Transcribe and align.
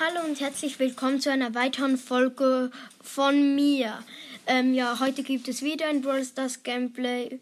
Hallo 0.00 0.24
und 0.24 0.40
herzlich 0.40 0.78
willkommen 0.78 1.20
zu 1.20 1.28
einer 1.32 1.56
weiteren 1.56 1.96
Folge 1.98 2.70
von 3.02 3.56
mir. 3.56 3.98
Ähm, 4.46 4.72
ja, 4.72 5.00
heute 5.00 5.24
gibt 5.24 5.48
es 5.48 5.62
wieder 5.62 5.88
ein 5.88 6.02
Brawl 6.02 6.22
Stars 6.24 6.62
Gameplay. 6.62 7.40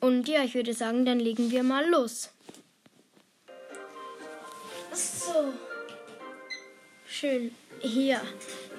Und 0.00 0.28
ja, 0.28 0.44
ich 0.44 0.54
würde 0.54 0.74
sagen, 0.74 1.06
dann 1.06 1.18
legen 1.18 1.50
wir 1.50 1.62
mal 1.62 1.88
los. 1.88 2.28
So. 4.92 5.54
Schön. 7.06 7.54
Hier. 7.80 8.20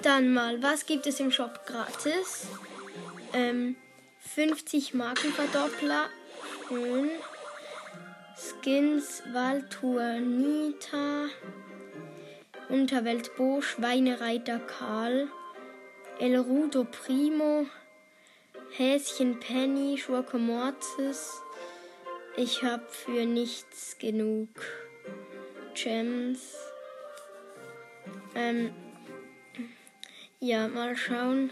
Dann 0.02 0.32
mal, 0.32 0.62
was 0.62 0.86
gibt 0.86 1.08
es 1.08 1.18
im 1.18 1.32
Shop 1.32 1.66
gratis? 1.66 2.46
Ähm, 3.32 3.74
50 4.36 4.94
Markenverdoppler. 4.94 6.10
Schön. 6.68 7.10
Skins, 8.36 9.24
Waldtour, 9.32 10.20
Nita. 10.20 11.26
Unterwelt 12.68 13.36
Bo, 13.36 13.60
Schweinereiter 13.60 14.58
Karl, 14.58 15.28
El 16.18 16.36
Rudo 16.36 16.84
Primo, 16.84 17.66
Häschen 18.72 19.38
Penny, 19.38 19.98
Schurke 19.98 20.38
Mortis. 20.38 21.40
Ich 22.36 22.64
hab 22.64 22.90
für 22.90 23.24
nichts 23.24 23.98
genug. 23.98 24.48
Gems. 25.74 26.56
Ähm, 28.34 28.74
ja, 30.40 30.66
mal 30.66 30.96
schauen. 30.96 31.50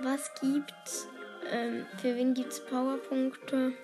Was 0.00 0.30
gibt's? 0.40 1.08
Ähm, 1.50 1.86
für 2.00 2.16
wen 2.16 2.34
gibt's 2.34 2.64
Powerpunkte? 2.64 3.74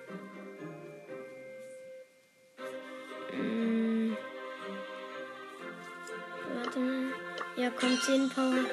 Ja, 7.59 7.69
kommt 7.71 8.01
10 8.01 8.29
Power. 8.29 8.63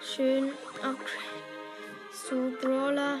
Schön 0.00 0.52
upgrade. 0.80 1.34
So, 2.10 2.50
Brawler. 2.58 3.20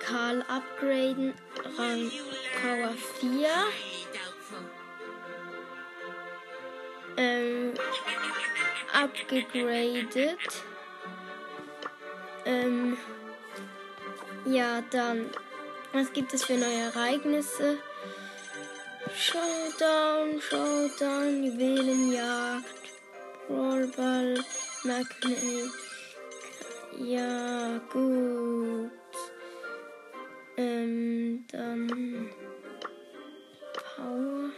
Karl 0.00 0.42
upgraden. 0.48 1.34
Rang 1.78 2.10
Power 2.60 2.92
4. 3.20 3.48
Ähm, 7.16 7.74
abgegradet. 8.92 10.38
Ähm, 12.44 12.98
ja, 14.46 14.82
dann. 14.90 15.30
Was 15.92 16.12
gibt 16.12 16.34
es 16.34 16.42
für 16.42 16.54
neue 16.54 16.90
Ereignisse? 16.92 17.78
Showdown, 19.14 20.40
Showdown, 20.40 21.44
Juwelenjagd. 21.44 22.79
Rollball, 23.50 24.38
Magnet. 24.84 25.72
Ja, 26.98 27.78
gut. 27.92 28.90
Ähm, 30.56 31.44
dann 31.50 32.30
Power. 33.74 34.50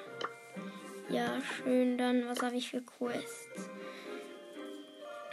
Ja, 1.08 1.40
schön. 1.40 1.96
Dann, 1.96 2.28
was 2.28 2.42
habe 2.42 2.56
ich 2.56 2.68
für 2.68 2.82
Quests? 2.82 3.70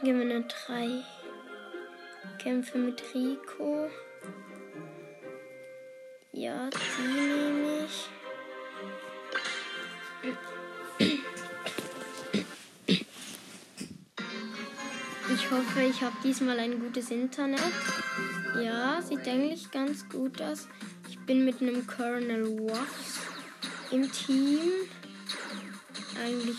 Gewinne 0.02 0.46
drei. 0.48 1.04
Kämpfe 2.38 2.78
mit 2.78 3.04
Rico. 3.14 3.90
Ja, 6.32 6.70
die 6.70 7.20
nehme 7.20 7.86
ich. 7.86 8.19
Ich 15.32 15.52
hoffe, 15.52 15.82
ich 15.82 16.02
habe 16.02 16.16
diesmal 16.24 16.58
ein 16.60 16.80
gutes 16.80 17.12
Internet. 17.12 17.60
Ja, 18.60 19.00
sieht 19.02 19.28
eigentlich 19.28 19.70
ganz 19.70 20.08
gut 20.10 20.42
aus. 20.42 20.68
Ich 21.08 21.20
bin 21.20 21.46
mit 21.46 21.62
einem 21.62 21.86
Colonel 21.86 22.46
Wasp 22.68 23.22
im 23.92 24.12
Team. 24.12 24.60
Eigentlich 26.24 26.58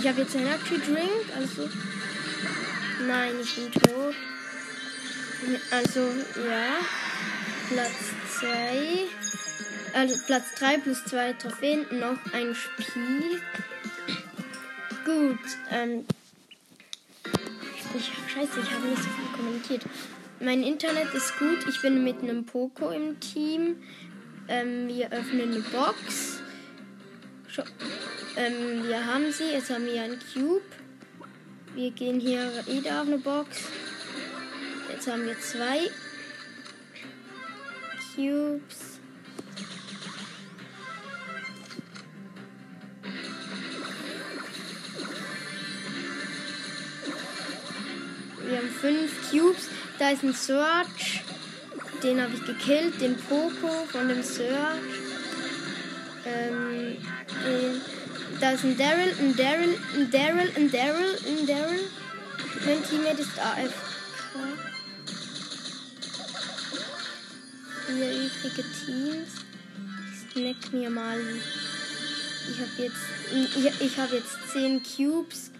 Ich 0.00 0.08
habe 0.08 0.22
jetzt 0.22 0.34
Energy 0.34 0.78
Drink, 0.78 1.26
also 1.36 1.68
nein, 3.06 3.34
ich 3.42 3.54
bin 3.54 3.70
tot. 3.70 4.14
Also 5.70 6.00
ja, 6.48 6.78
Platz 7.68 8.38
2. 8.38 8.48
Also 9.92 10.14
Platz 10.24 10.54
3 10.58 10.78
plus 10.78 11.04
2 11.04 11.34
Trophäen, 11.34 11.84
noch 11.98 12.16
ein 12.32 12.54
Spiel. 12.54 13.42
Gut, 15.04 15.38
ähm. 15.70 16.06
Ich, 17.94 18.10
scheiße, 18.32 18.58
ich 18.58 18.70
habe 18.70 18.86
nicht 18.86 19.02
so 19.02 19.08
viel 19.10 19.36
kommentiert. 19.36 19.82
Mein 20.40 20.62
Internet 20.62 21.12
ist 21.12 21.38
gut. 21.38 21.68
Ich 21.68 21.82
bin 21.82 22.02
mit 22.02 22.22
einem 22.22 22.46
Poco 22.46 22.88
im 22.88 23.20
Team. 23.20 23.82
Ähm, 24.48 24.88
wir 24.88 25.12
öffnen 25.12 25.52
eine 25.52 25.60
Box. 25.60 26.40
Schau, 27.48 27.64
ähm, 28.36 28.86
wir 28.86 29.06
haben 29.06 29.32
sie. 29.32 29.52
Jetzt 29.52 29.70
haben 29.70 29.86
wir 29.86 30.02
einen 30.02 30.18
Cube. 30.32 30.62
Wir 31.74 31.90
gehen 31.90 32.20
hier 32.20 32.50
wieder 32.66 33.02
auf 33.02 33.06
eine 33.06 33.18
Box. 33.18 33.64
Jetzt 34.90 35.06
haben 35.06 35.24
wir 35.24 35.38
zwei 35.40 35.90
Cubes. 38.14 38.98
Wir 48.46 48.58
haben 48.58 48.68
fünf 48.68 49.30
Cubes. 49.30 49.68
Da 49.98 50.10
ist 50.10 50.24
ein 50.24 50.34
Search. 50.34 51.22
Den 52.02 52.20
habe 52.20 52.34
ich 52.34 52.44
gekillt. 52.44 53.00
Den 53.00 53.16
Poco 53.16 53.86
von 53.92 54.08
dem 54.08 54.22
Search. 54.22 54.80
Ähm, 56.26 56.96
den, 57.44 57.80
da 58.40 58.52
ist 58.52 58.64
ein 58.64 58.76
Daryl, 58.76 59.14
ein 59.18 59.36
Daryl, 59.36 59.78
ein 59.94 60.10
Daryl, 60.10 60.52
ein 60.56 60.70
Daryl, 60.70 61.18
ein 61.26 61.46
Daryl. 61.46 61.88
Mein 62.64 62.82
Teammate 62.84 63.22
ist 63.22 63.38
AFK. 63.38 64.34
Vier 67.86 68.12
übrige 68.12 68.64
Teams. 68.84 69.30
Snack 70.32 70.72
mir 70.72 70.90
mal. 70.90 71.20
Ich 72.50 72.58
habe 72.58 72.82
jetzt, 72.82 73.76
ich, 73.80 73.80
ich 73.86 73.98
habe 73.98 74.16
jetzt 74.16 74.52
zehn 74.52 74.82
Cubes 74.82 75.50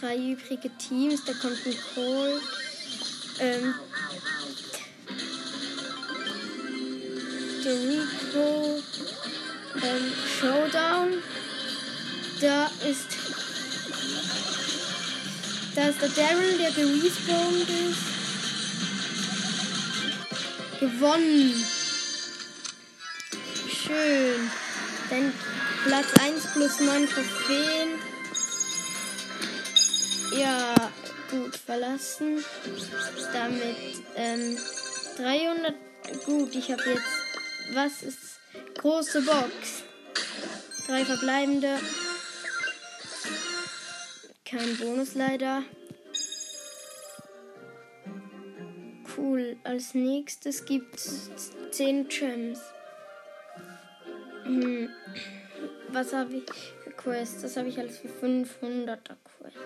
drei 0.00 0.16
übrige 0.16 0.70
Teams. 0.76 1.24
Da 1.24 1.32
kommt 1.32 1.58
ein 1.66 1.74
Cole. 1.94 2.40
Ähm, 3.40 3.74
Rico. 7.64 8.82
Ähm, 9.82 10.12
Showdown. 10.40 11.22
Da 12.40 12.70
ist 12.88 13.18
Da 15.78 15.88
ist 15.90 16.02
der 16.02 16.08
Daryl, 16.08 16.58
der 16.58 16.72
gerespawnt 16.72 17.68
ist. 17.68 18.02
Gewonnen. 20.80 21.54
Schön. 23.68 24.50
Dann 25.08 25.32
Platz 25.84 26.06
1 26.20 26.46
plus 26.52 26.80
9 26.80 27.08
Trophäen. 27.08 27.90
Ja, 30.36 30.74
gut 31.30 31.54
verlassen. 31.54 32.44
Damit 33.32 34.02
ähm, 34.16 34.58
300. 35.16 35.74
Gut, 36.24 36.56
ich 36.56 36.72
habe 36.72 36.82
jetzt. 36.90 37.74
Was 37.74 38.02
ist 38.02 38.27
große 38.78 39.22
Box? 39.22 39.82
Drei 40.86 41.04
verbleibende. 41.04 41.78
Kein 44.44 44.76
Bonus 44.78 45.14
leider. 45.14 45.62
Cool. 49.16 49.56
Als 49.64 49.92
nächstes 49.94 50.64
gibt 50.64 50.94
es 50.94 51.30
10 51.72 52.08
Gems. 52.08 52.60
Hm. 54.44 54.88
Was 55.88 56.12
habe 56.14 56.36
ich 56.36 56.50
für 56.82 56.90
Quests? 56.90 57.42
Das 57.42 57.56
habe 57.56 57.68
ich 57.68 57.78
alles 57.78 57.98
für 57.98 58.08
500er 58.08 59.16
Quest. 59.24 59.56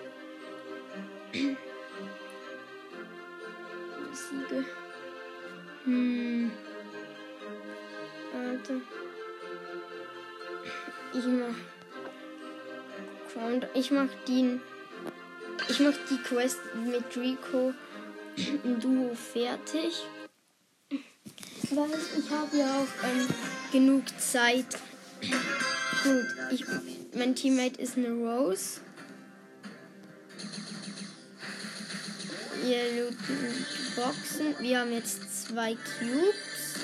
Siege. 4.13 4.65
Hm. 5.85 6.51
Warte. 8.33 8.81
Ich 11.13 11.25
mach. 11.25 11.55
Crown. 13.31 13.65
Ich 13.73 13.91
mach 13.91 14.09
die. 14.27 14.59
Ich 15.69 15.79
mach 15.79 15.93
die 16.09 16.17
Quest 16.17 16.59
mit 16.75 17.15
Rico 17.15 17.73
im 18.63 18.79
Duo 18.79 19.13
fertig. 19.13 20.05
Weil 21.69 21.89
ich 22.17 22.29
habe 22.31 22.57
ja 22.57 22.79
auch 22.79 23.05
ähm, 23.05 23.27
genug 23.71 24.03
Zeit. 24.19 24.65
Gut, 26.03 26.25
ich, 26.51 26.65
mein 27.15 27.35
Teammate 27.35 27.81
ist 27.81 27.97
eine 27.97 28.11
Rose. 28.11 28.81
Wir 32.63 33.03
looten 33.03 33.65
Boxen. 33.95 34.55
Wir 34.59 34.79
haben 34.79 34.93
jetzt 34.93 35.47
zwei 35.47 35.75
Cubes. 35.75 36.75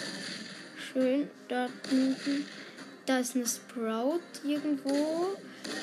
Schön. 0.92 1.30
Dort 1.48 1.72
hinten. 1.90 2.46
Da 3.10 3.18
ist 3.18 3.36
eine 3.36 3.48
Sprout 3.48 4.22
irgendwo. 4.46 5.36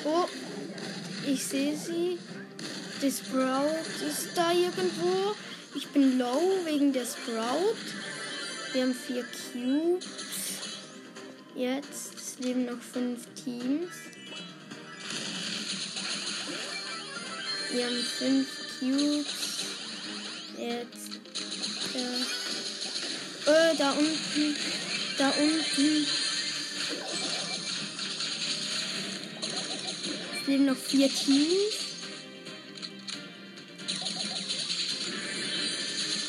Oh, 0.05 0.25
ich 1.27 1.43
sehe 1.43 1.75
sie. 1.75 2.17
Die 3.01 3.11
Sprout 3.11 4.07
ist 4.07 4.29
da 4.33 4.53
irgendwo. 4.53 5.35
Ich 5.75 5.89
bin 5.89 6.17
low 6.17 6.41
wegen 6.63 6.93
der 6.93 7.03
Sprout. 7.03 7.75
Wir 8.71 8.83
haben 8.83 8.95
vier 8.95 9.25
Cubes. 9.25 10.05
Jetzt 11.53 12.39
leben 12.39 12.65
noch 12.65 12.79
fünf 12.79 13.25
Teams. 13.43 13.91
Wir 17.73 17.87
haben 17.87 18.05
fünf 18.19 18.47
Cubes. 18.79 19.65
Jetzt. 20.57 21.19
Äh, 23.47 23.75
da 23.77 23.91
unten. 23.91 24.55
Da 25.17 25.29
unten. 25.31 26.07
Leben 30.47 30.65
noch 30.65 30.77
vier 30.77 31.09
Teams. 31.09 31.75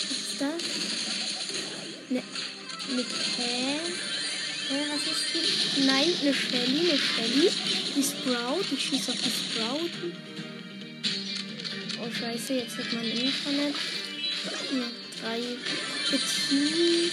Was 0.02 0.10
ist 0.10 0.40
das? 0.40 0.62
Ne, 2.10 2.22
mit 2.96 3.06
Hä? 3.36 3.78
Hä, 4.68 4.74
was 4.90 5.02
ist 5.06 5.24
die? 5.32 5.86
Nein, 5.86 6.08
eine 6.20 6.34
Shelly, 6.34 6.90
eine 6.90 6.98
Shelly. 6.98 7.50
Die 7.94 8.02
Sprout, 8.02 8.64
ich 8.72 8.84
schieße 8.84 9.12
auf 9.12 9.18
die 9.18 9.30
Sprout. 9.30 9.90
Oh 12.02 12.10
scheiße, 12.12 12.54
jetzt 12.54 12.76
hat 12.76 12.92
mein 12.92 13.04
Internet. 13.04 13.76
Noch 14.72 15.22
drei 15.22 15.40
Teams. 16.08 17.12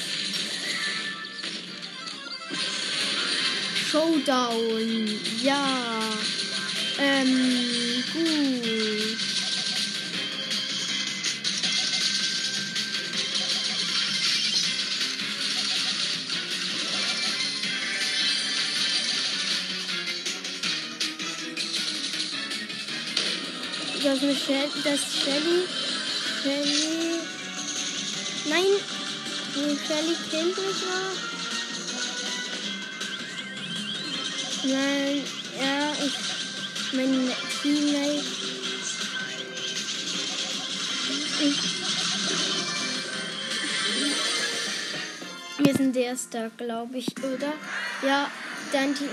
Showdown. 3.91 5.19
Ja. 5.43 6.04
Ähm, 6.97 8.03
gut. 8.13 9.17
Das 24.03 24.21
ist 24.21 24.45
Shelly. 24.45 24.69
Das 24.83 24.99
Shelly. 24.99 25.65
Shelly. 26.43 27.19
Nein. 28.47 28.63
Shelly 29.87 30.15
killt 30.29 30.57
mich 30.57 30.85
mal. 30.85 31.11
Nein. 34.63 35.34
Mein 36.95 37.29
Teammate. 37.61 38.23
Wir 45.57 45.73
sind 45.73 45.97
erster, 45.97 46.49
glaube 46.55 46.97
ich, 46.97 47.07
oder? 47.17 47.53
Ja, 48.05 48.31
dein 48.71 48.95
Team 48.95 49.09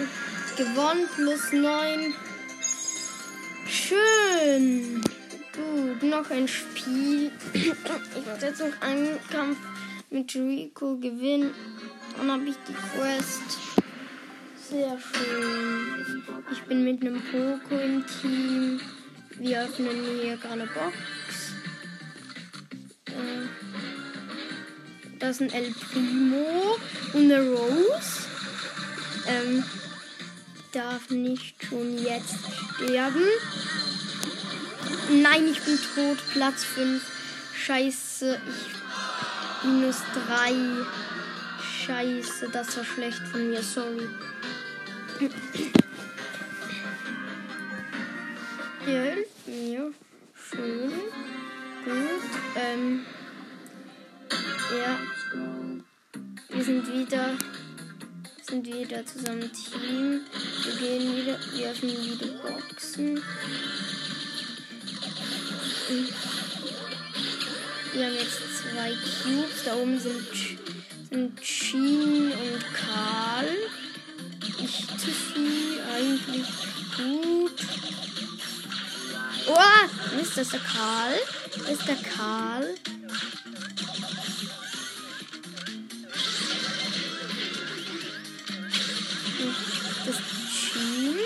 gewonnen 0.57 1.09
plus 1.17 1.53
9. 1.53 2.15
Schön. 3.69 5.03
Gut, 5.53 6.03
noch 6.05 6.31
ein 6.31 6.47
Spiel. 6.47 7.33
Ich 7.53 7.67
muss 7.67 8.43
jetzt 8.43 8.61
noch 8.61 8.81
einen 8.81 9.19
Kampf 9.29 9.59
mit 10.11 10.35
Rico 10.37 10.97
gewinnen. 10.99 11.53
Dann 12.17 12.31
habe 12.31 12.45
ich 12.49 12.57
die 12.69 12.75
Quest. 12.75 13.62
Sehr 14.73 14.99
schön. 14.99 16.25
Ich 16.51 16.63
bin 16.63 16.83
mit 16.83 17.03
einem 17.03 17.21
Poco 17.21 17.79
im 17.79 18.03
Team. 18.07 18.81
Wir 19.39 19.65
öffnen 19.65 19.91
hier 20.23 20.39
gerade 20.39 20.67
Box. 20.67 20.97
Äh, 23.09 23.49
Das 25.19 25.33
ist 25.33 25.43
ein 25.43 25.51
El 25.51 25.75
Primo 25.75 26.79
und 27.13 27.31
eine 27.31 27.51
Rose. 27.51 28.23
Ähm, 29.27 29.63
darf 30.73 31.11
nicht 31.11 31.63
schon 31.63 31.99
jetzt 31.99 32.37
sterben. 32.77 33.27
Nein, 35.11 35.49
ich 35.49 35.61
bin 35.61 35.79
tot. 35.95 36.17
Platz 36.33 36.65
5. 36.65 37.03
Scheiße. 37.55 38.41
Ich. 38.49 39.69
Minus 39.69 39.99
3. 40.27 40.55
Scheiße, 41.85 42.49
das 42.51 42.75
war 42.79 42.85
schlecht 42.85 43.21
von 43.31 43.51
mir. 43.51 43.63
Sorry. 43.63 44.09
Ja, 45.23 45.29
ja, 49.47 49.91
schön. 50.35 50.91
Gut. 51.85 52.23
Ähm. 52.57 53.07
Ja. 54.71 54.99
Wir 56.49 56.65
sind 56.65 56.93
wieder 56.93 57.37
sind 58.43 58.67
wieder 58.67 59.07
zusammen 59.07 59.49
Team. 59.53 60.23
Wir 60.65 60.75
gehen 60.77 61.17
wieder, 61.17 61.39
wir 61.55 61.71
öffnen 61.71 61.97
wieder 62.03 62.27
Boxen. 62.43 63.23
Wir 67.93 68.07
haben 68.07 68.15
jetzt 68.15 68.41
zwei 68.59 68.91
Cubes. 69.23 69.65
Da 69.65 69.77
oben 69.77 70.01
sind, 70.01 70.59
sind 71.11 71.41
Jean 71.41 72.33
und 72.33 72.75
Karl. 72.75 73.57
Tiffy 75.05 75.81
eigentlich 75.93 76.47
gut. 76.97 77.59
Oh, 79.49 80.21
ist 80.21 80.39
das 80.39 80.51
der 80.51 80.61
Karl? 80.61 81.15
Ist 81.69 81.89
der 81.89 81.97
Karl. 81.97 82.75
Das 90.07 90.17
Team. 90.73 91.19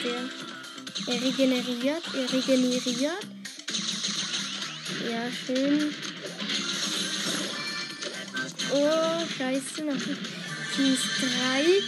Der. 0.03 1.15
Er 1.15 1.23
regeneriert, 1.23 2.03
er 2.15 2.33
regeneriert. 2.33 3.27
Ja, 5.11 5.23
schön. 5.45 5.95
Oh, 8.73 9.27
scheiße, 9.37 9.83
noch 9.85 10.03
Teams 10.75 11.01
3. 11.21 11.83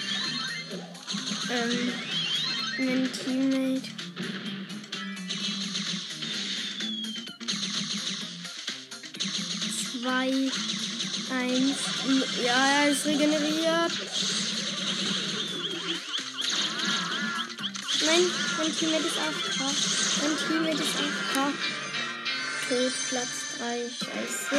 Ähm, 1.54 1.92
mein 2.78 3.12
Teammate. 3.12 3.88
Zwei, 10.02 10.50
eins. 11.30 11.78
Ja, 12.44 12.82
er 12.82 12.90
ist 12.90 13.06
regeneriert. 13.06 13.92
Nein, 18.12 18.30
mein 18.58 18.76
Teammate 18.76 19.06
ist 19.06 19.16
AFK. 19.16 19.60
Mein 20.20 20.36
Teammate 20.36 20.82
ist 20.82 20.96
AFK. 20.96 21.36
Tot, 22.68 22.92
Platz 23.08 23.34
3. 23.58 23.88
Scheiße. 23.88 24.56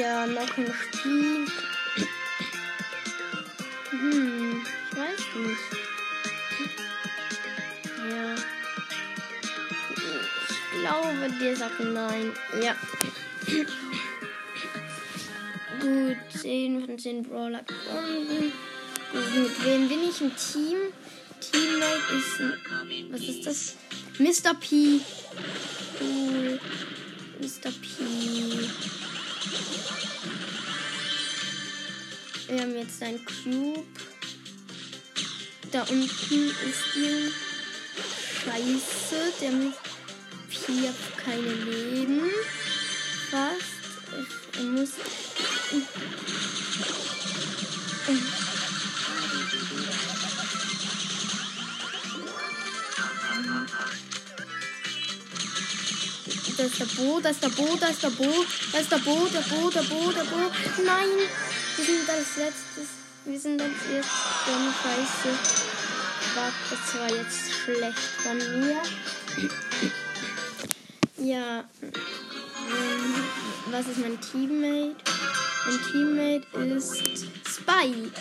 Ja, 0.00 0.26
noch 0.26 0.56
ein 0.56 0.72
Spiel. 0.72 1.46
Hm, 3.90 4.62
ich 4.90 4.96
weiß 4.96 5.22
nicht. 5.36 5.66
Ja. 8.10 8.34
Ich 10.72 10.80
glaube, 10.80 11.28
der 11.42 11.56
sagt 11.56 11.80
nein. 11.80 12.32
Ja. 12.62 12.74
Gut, 15.78 16.40
10 16.40 16.86
von 16.86 16.98
10 16.98 17.22
Brawler 17.24 17.62
gefunden. 17.64 18.52
Mit 19.12 19.64
wem 19.64 19.88
bin 19.88 20.00
ich 20.08 20.20
im 20.20 20.32
Team? 20.36 20.78
Teammate 21.40 22.14
ist. 22.16 22.40
ein- 22.40 23.12
Was 23.12 23.20
ist 23.22 23.46
das? 23.46 23.74
Mr. 24.18 24.54
P. 24.54 25.00
Cool. 26.00 26.60
Mr. 27.40 27.70
P. 27.70 28.68
Wir 32.48 32.60
haben 32.62 32.74
jetzt 32.76 33.02
ein 33.02 33.24
Cube. 33.24 33.84
Da 35.72 35.82
unten 35.82 36.04
ist 36.04 36.84
die 36.94 37.32
Scheiße. 38.44 39.32
Der 39.40 39.50
mit 39.52 39.74
P 40.50 40.88
hat 40.88 41.24
keine 41.24 41.52
Leben. 41.54 42.22
Fast. 43.30 44.56
Er 44.58 44.62
muss. 44.64 44.90
Da 56.60 56.66
ist 56.66 56.78
der 56.78 56.84
Bo, 56.84 57.20
da 57.20 57.30
ist 57.30 57.42
der 57.42 57.48
Bo, 57.48 57.74
da 57.80 57.86
ist 57.86 58.02
der 58.02 58.10
Bo, 58.10 58.44
da 58.70 58.78
ist 58.80 58.92
der 58.92 58.98
Bo, 58.98 59.26
der 59.32 59.40
Bo, 59.40 59.70
der 59.70 59.80
Bo, 59.80 60.12
der 60.12 60.24
Bo. 60.24 60.36
Nein! 60.84 61.08
Wir 61.74 61.84
sind 61.86 62.06
als 62.10 62.36
letztes. 62.36 62.88
Wir 63.24 63.40
sind 63.40 63.62
als 63.62 63.70
erstes. 63.90 64.12
Dumme 64.44 64.70
Scheiße. 64.82 65.38
Fuck, 66.34 66.52
das 66.68 67.00
war 67.00 67.08
jetzt 67.16 67.50
schlecht 67.64 67.98
von 68.22 68.36
mir. 68.60 68.82
Ja. 71.16 71.64
ähm, 71.80 73.24
Was 73.70 73.86
ist 73.86 73.98
mein 73.98 74.20
Teammate? 74.20 74.96
Mein 75.66 75.80
Teammate 75.90 76.74
ist 76.76 76.94
Spike. 77.48 78.12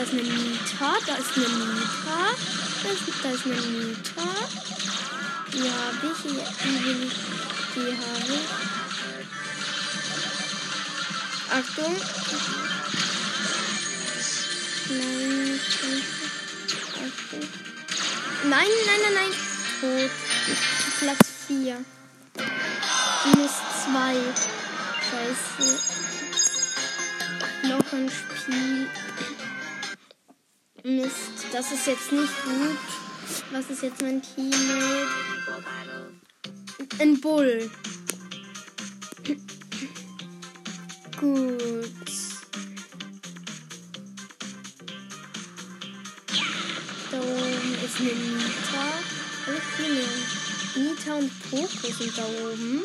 Da 0.00 0.06
ist 0.06 0.12
eine 0.14 0.22
Nita, 0.22 0.96
da 1.06 1.14
ist 1.16 1.36
eine 1.36 1.46
Nita, 1.46 2.34
da 2.82 2.88
ist, 2.90 3.02
da 3.22 3.28
ist 3.32 3.44
eine 3.44 3.54
Nita. 3.54 4.28
Die 5.52 5.70
habe 5.70 6.06
ich, 6.06 6.20
die 6.22 6.38
die 7.74 7.92
habe 7.98 8.32
ich. 8.32 8.48
Achtung. 11.52 11.94
Nein, 14.88 15.60
Achtung. 16.96 17.44
Nein, 18.48 18.70
nein, 18.86 19.00
nein, 19.02 19.14
nein. 19.14 19.32
Tot. 19.82 20.12
Platz 20.98 21.28
4. 21.46 21.84
Minus 23.26 23.54
2. 23.84 24.16
Scheiße. 25.10 25.68
Noch 27.68 27.92
ein 27.92 28.08
Spiel. 28.08 28.88
Mist, 30.82 31.44
das 31.52 31.72
ist 31.72 31.86
jetzt 31.86 32.10
nicht 32.10 32.44
gut. 32.44 32.78
Was 33.52 33.68
ist 33.70 33.82
jetzt 33.82 34.00
mein 34.00 34.22
Teammate? 34.22 35.08
Ein 36.98 37.20
Bull. 37.20 37.70
Gut. 41.18 41.60
Da 47.10 47.18
oben 47.18 47.74
ist 47.84 48.00
eine 48.00 48.12
Nita. 48.14 48.86
Nita 50.76 51.14
und 51.14 51.50
Poco 51.50 51.92
sind 51.92 52.16
da 52.16 52.24
oben. 52.24 52.82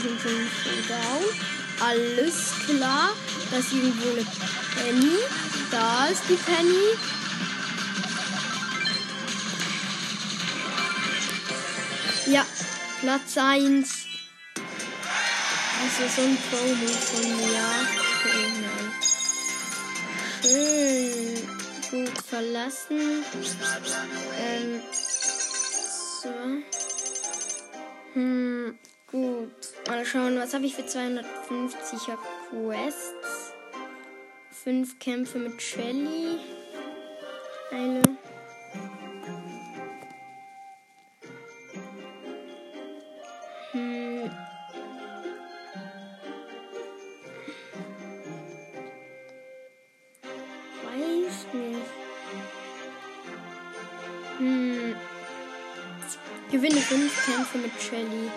Wir 0.00 0.10
sind 0.10 0.20
schon 0.20 0.86
down. 0.86 1.24
Alles 1.80 2.52
klar. 2.66 3.16
Da 3.50 3.56
ist 3.56 3.72
irgendwo 3.72 4.10
eine 4.10 4.24
Penny. 4.76 5.18
Da 5.72 6.06
ist 6.06 6.22
die 6.28 6.36
Penny. 6.36 6.94
Ja, 12.26 12.46
Platz 13.00 13.36
1. 13.36 14.06
Das 15.82 16.06
ist 16.06 16.14
so 16.14 16.22
ein 16.22 16.38
Promo 16.48 16.86
von 16.86 17.36
mir. 17.36 17.68
Schön. 20.42 22.04
Gut 22.06 22.18
verlassen. 22.24 23.24
Ähm. 24.38 24.80
So. 26.22 26.34
Hm, 28.14 28.78
gut. 29.10 29.77
Mal 29.88 30.04
schauen, 30.04 30.38
was 30.38 30.52
habe 30.52 30.66
ich 30.66 30.74
für 30.74 30.82
250er 30.82 32.18
Quests? 32.50 33.54
Fünf 34.50 34.98
Kämpfe 34.98 35.38
mit 35.38 35.62
Shelly. 35.62 36.38
Eine. 37.70 38.02
Hm. 43.72 44.30
Weiß 50.84 51.46
nicht. 51.54 51.86
Hm. 54.36 54.96
Gewinne 56.50 56.76
fünf 56.76 57.24
Kämpfe 57.24 57.56
mit 57.56 57.72
Shelly. 57.80 58.30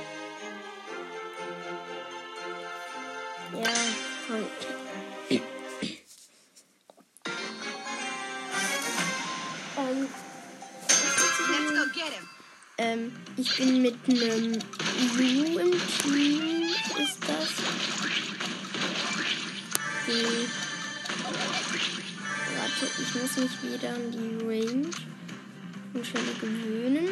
Mit 14.08 14.24
einem 14.24 14.54
Lu 15.18 15.60
im 15.60 15.72
Team. 15.72 16.70
Ist 16.98 17.20
das? 17.28 17.50
Die. 20.08 20.48
Warte, 22.58 22.86
ich 23.02 23.12
muss 23.16 23.34
mich 23.38 23.74
wieder 23.74 23.90
an 23.96 24.12
die 24.12 24.46
Range 24.46 24.90
von 25.92 26.06
Shelly 26.06 26.34
gewöhnen. 26.40 27.10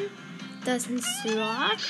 Da 0.65 0.75
ist 0.75 0.89
ein 0.89 1.01
Search. 1.01 1.87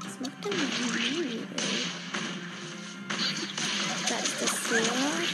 Was 0.00 0.14
macht 0.20 0.44
denn, 0.44 0.52
Lu, 0.52 0.56
ey? 0.98 1.40
Da 4.08 4.16
ist 4.18 4.36
das 4.40 4.52
Search. 4.68 5.32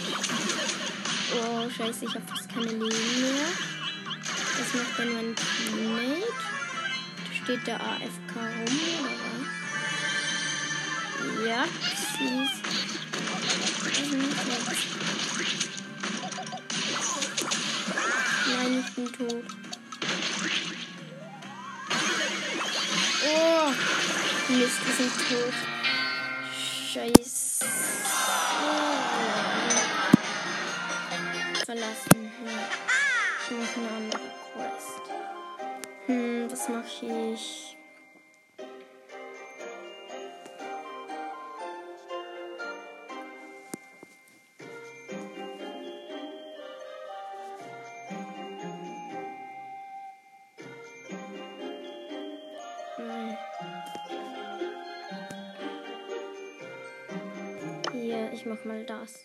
Oh, 1.33 1.71
scheiße, 1.71 2.05
ich 2.07 2.15
habe 2.15 2.27
fast 2.27 2.49
keine 2.49 2.67
Leben 2.67 2.81
mehr. 2.81 3.47
Was 4.59 4.75
macht 4.75 4.99
mein 4.99 5.20
steht 7.51 7.67
der 7.67 7.81
AFK 7.81 8.37
rum, 8.37 8.79
oder 9.01 9.19
was? 11.37 11.49
Ja, 11.49 11.65
siehst. 12.17 12.63
Nein, 18.47 18.85
ich 18.87 18.91
bin 18.95 19.07
tot. 19.13 19.45
Oh, 23.27 23.69
Mist, 24.49 24.87
wir 24.87 24.95
sind 24.95 25.13
tot. 25.29 25.80
Hier, 58.21 58.33
ich 58.35 58.45
mach 58.45 58.63
mal 58.67 58.85
das. 58.85 59.25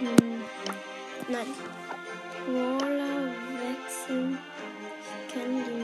Hm. 0.00 0.44
Nein. 1.28 1.46
Roller 2.46 3.32
wechseln. 3.56 4.38
Ich 5.26 5.32
kenne 5.32 5.64
die 5.64 5.75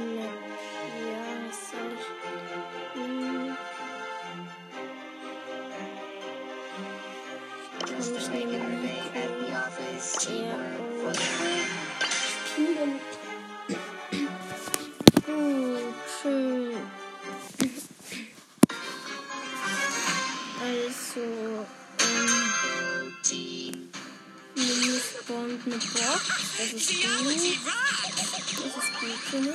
mich. 29.41 29.55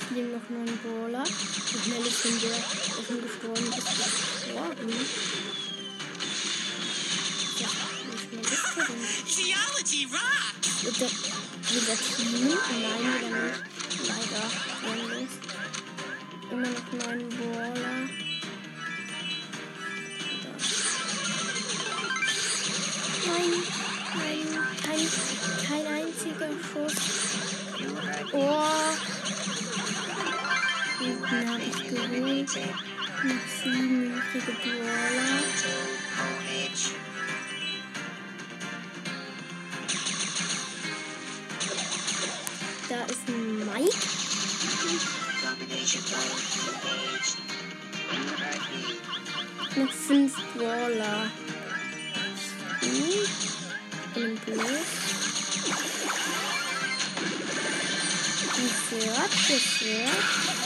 Ich 0.00 0.10
nehme 0.10 0.28
noch 0.36 0.48
einen 0.50 0.78
Brawler. 0.78 1.24
Wie 1.24 1.78
schnell 1.80 2.06
ist 2.06 2.24
denn 2.24 2.40
der, 2.40 2.54
schon 3.06 3.22
gestorben 3.22 3.66
ist, 3.66 3.86
gestorben? 3.86 4.88
Ja, 7.58 7.68
ist 8.14 8.30
der 8.30 8.84
denn? 8.86 9.02
Geology 9.26 10.08
rock! 10.12 10.54
Wird 10.82 11.00
der, 11.00 11.10
wird 11.10 12.00
Team? 12.16 12.48
Nein, 12.48 13.02
wieder 13.14 13.30
nicht. 13.30 13.73
Noch 33.24 33.32
sieben 33.62 34.12
übrige 34.12 34.52
Brawler. 34.52 35.40
Da 42.90 43.04
ist 43.06 43.28
ein 43.28 43.56
Mike. 43.60 43.96
Noch 49.76 49.92
fünf 49.92 50.34
Brawler. 50.54 51.30
Gut. 52.82 54.22
Und 54.22 54.44
bloß. 54.44 54.90
Gefährt, 58.54 59.30
gefährt. 59.48 60.63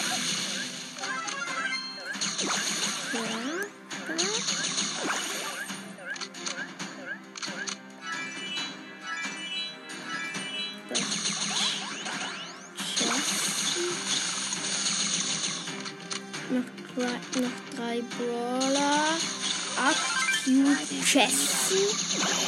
Cube 21.08 21.22
Chests. 21.22 22.47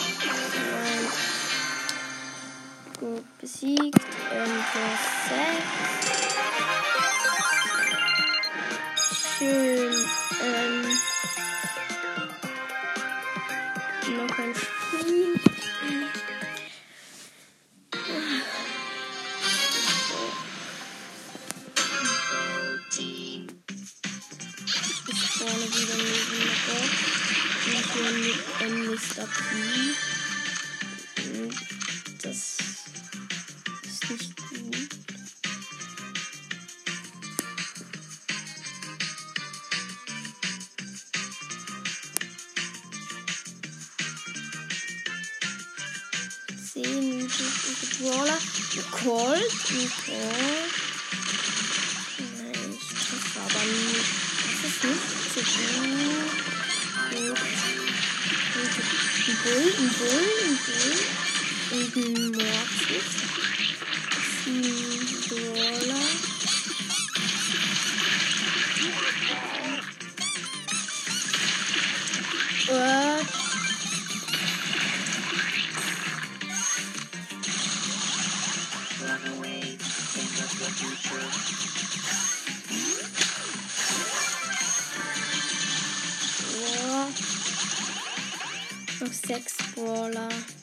6 89.31 89.77
brawler. 89.77 90.60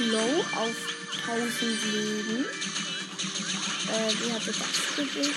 Crow 0.00 0.46
auf 0.56 0.76
1000 1.28 1.92
Leben. 1.92 2.46
Äh, 3.86 4.14
die 4.14 4.32
hatte 4.32 4.46
das 4.46 4.96
Gewicht. 4.96 5.34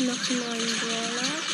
Noch 0.00 0.28
9 0.28 0.38
Brawler. 0.80 1.51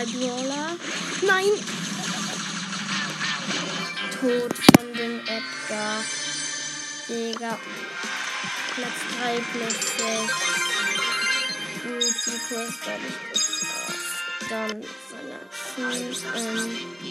zwei 0.00 0.06
Brawler. 0.06 0.76
Nein! 1.22 1.50
Tod 4.20 4.52
von 4.54 4.92
dem 4.94 5.20
Edgar. 5.20 6.04
Digga. 7.08 7.58
Platz 8.74 9.00
3, 9.18 9.40
Platz 9.52 9.80
6. 9.98 10.32
Gut, 11.82 12.14
die 12.26 12.38
Kurs, 12.48 12.74
glaube 12.82 13.06
ich, 13.08 13.16
ist 13.32 13.50
Dann 14.48 14.76
verlassen. 15.08 16.36
Ähm. 16.36 17.09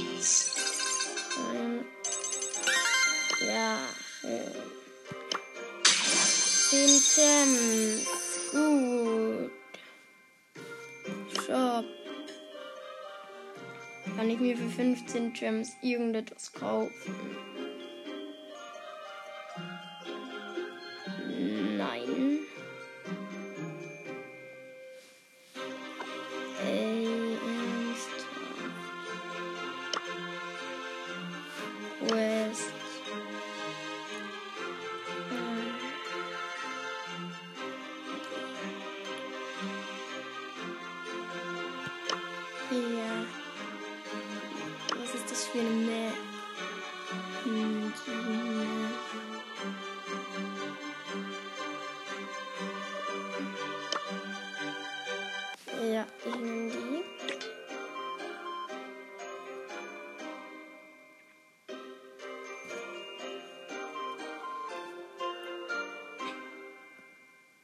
15 14.80 15.34
Gems 15.34 15.76
irgendetwas 15.82 16.54
kaufen? 16.54 17.14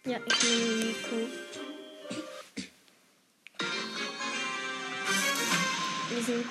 Ja, 0.07 0.19
ich 0.23 0.43
nehme 0.43 0.85
Nico. 0.85 1.15
Wir 6.09 6.23
sind, 6.23 6.45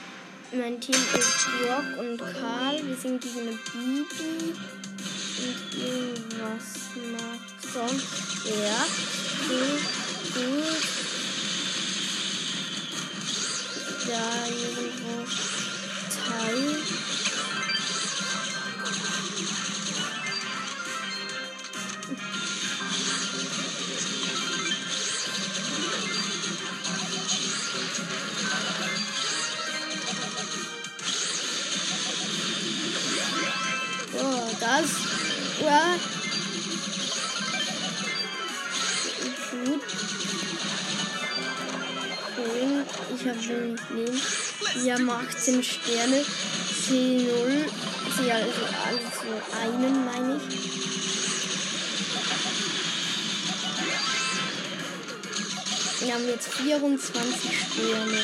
mein 0.53 0.81
Team 0.81 0.97
ist 0.97 1.47
Brock 1.63 1.99
und 2.01 2.19
Karl. 2.19 2.85
Wir 2.85 2.97
sind 2.97 3.23
gegen 3.23 3.39
eine 3.39 3.53
Bibi. 3.53 4.55
Und 5.39 5.75
irgendwas 5.81 6.65
macht 7.13 7.73
sonst. 7.73 8.07
Ja, 8.45 8.87
gut, 9.47 10.35
gut. 10.35 10.83
Da 14.09 14.47
irgendwo 14.49 15.15
Teil. 16.27 17.14
Gut. 35.65 35.73
Ich 43.15 43.23
habe 43.29 43.39
wenig 43.39 43.81
Leben. 43.95 44.21
Wir 44.83 44.95
haben 44.95 45.11
18 45.11 45.63
Sterne. 45.63 46.25
C0. 46.87 47.71
Sie 48.17 48.31
also 48.31 48.63
also 48.85 49.33
einen, 49.63 50.05
meine 50.05 50.37
ich. 50.37 50.43
Wir 56.01 56.15
haben 56.15 56.29
jetzt 56.29 56.49
24 56.53 57.59
Sterne. 57.59 58.21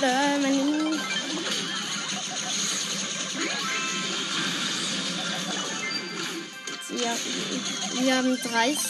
Meine 0.00 0.98
Ja, 6.88 7.14
wir 8.00 8.16
haben 8.16 8.38
30. 8.40 8.80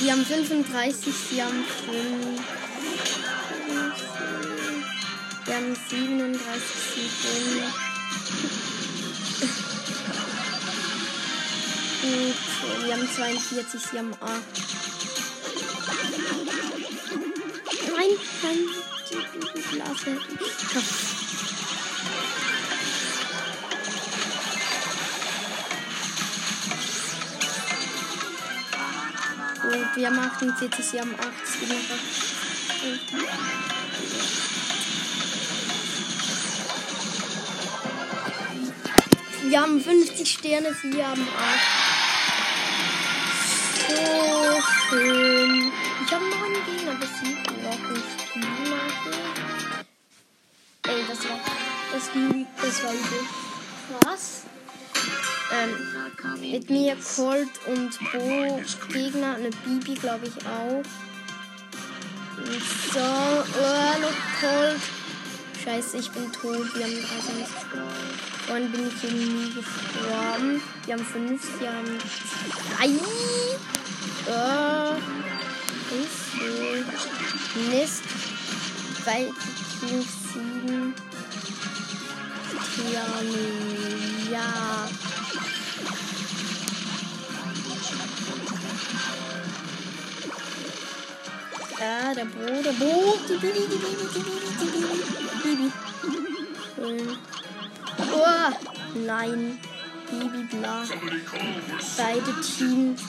Wir 0.00 0.12
haben 0.12 0.24
35, 0.24 1.14
sie 1.30 1.42
haben 1.42 1.64
5. 1.84 2.40
Wir 5.44 5.54
haben 5.54 5.76
37, 5.90 6.62
sie 6.94 7.08
5. 7.28 7.74
Gut, 12.02 12.86
wir 12.86 12.94
haben 12.94 13.08
42, 13.14 13.80
sie 13.82 13.98
haben 13.98 14.14
8. 14.14 14.59
Nein, 18.42 18.56
die, 19.10 19.16
die 19.54 19.60
Blase. 19.76 20.16
Gut, 29.62 29.96
wir 29.96 30.06
haben 30.06 30.18
48, 30.18 30.84
sie 30.84 31.00
haben 31.00 31.14
80 31.14 31.68
gemacht. 31.68 32.00
Wir 39.42 39.60
haben 39.60 39.80
50 39.80 40.30
Sterne, 40.30 40.74
sie 40.80 41.04
haben 41.04 41.28
8. 41.28 41.80
So 43.88 44.62
schön. 44.88 45.29
Ey, 50.86 51.04
das 51.08 51.28
war. 51.28 51.38
Das, 51.92 52.10
das 52.62 52.84
war 52.84 52.92
übel. 52.92 53.26
Krass. 54.00 54.42
Ähm, 55.52 56.40
mit 56.40 56.70
mir 56.70 56.96
Colt 57.16 57.48
und 57.66 57.98
Bo 58.12 58.60
Gegner, 58.92 59.34
eine 59.34 59.50
Bibi 59.50 59.94
glaube 59.94 60.26
ich 60.26 60.46
auch. 60.46 60.82
So, 62.92 63.00
oh, 63.00 63.98
noch 64.00 64.40
Colt. 64.40 64.80
Scheiße, 65.64 65.98
ich 65.98 66.10
bin 66.10 66.32
tot. 66.32 66.74
Wir 66.74 66.84
haben 66.84 66.94
30 66.94 67.46
Vorhin 68.46 68.72
bin 68.72 68.88
ich 68.88 69.04
irgendwie 69.04 69.52
gestorben. 69.52 70.62
Wir 70.86 70.94
haben 70.94 71.04
5, 71.04 71.60
wir 71.60 71.68
haben 71.68 71.98
3. 72.78 72.88
Oh, 74.28 74.96
ist 76.02 77.70
Mist. 77.70 78.02
7. 79.04 80.94
Tiani. 82.74 83.46
Ja. 84.30 84.88
Ja, 91.80 92.14
der 92.14 92.24
Bo, 92.26 92.62
der 92.62 92.72
Bo. 92.72 93.18
Die 93.26 93.34
Bibi, 93.34 93.60
die 93.70 93.78
Bibi, 93.78 94.06
die 94.12 94.20
Bibi, 94.20 94.46
die 94.60 94.68
Bibi. 95.42 95.72
Bibi. 96.76 97.16
Oh, 98.12 98.50
nein. 99.06 99.58
Bibi, 100.10 100.42
bla. 100.56 100.84
Beide 101.96 102.32
Teams. 102.42 103.00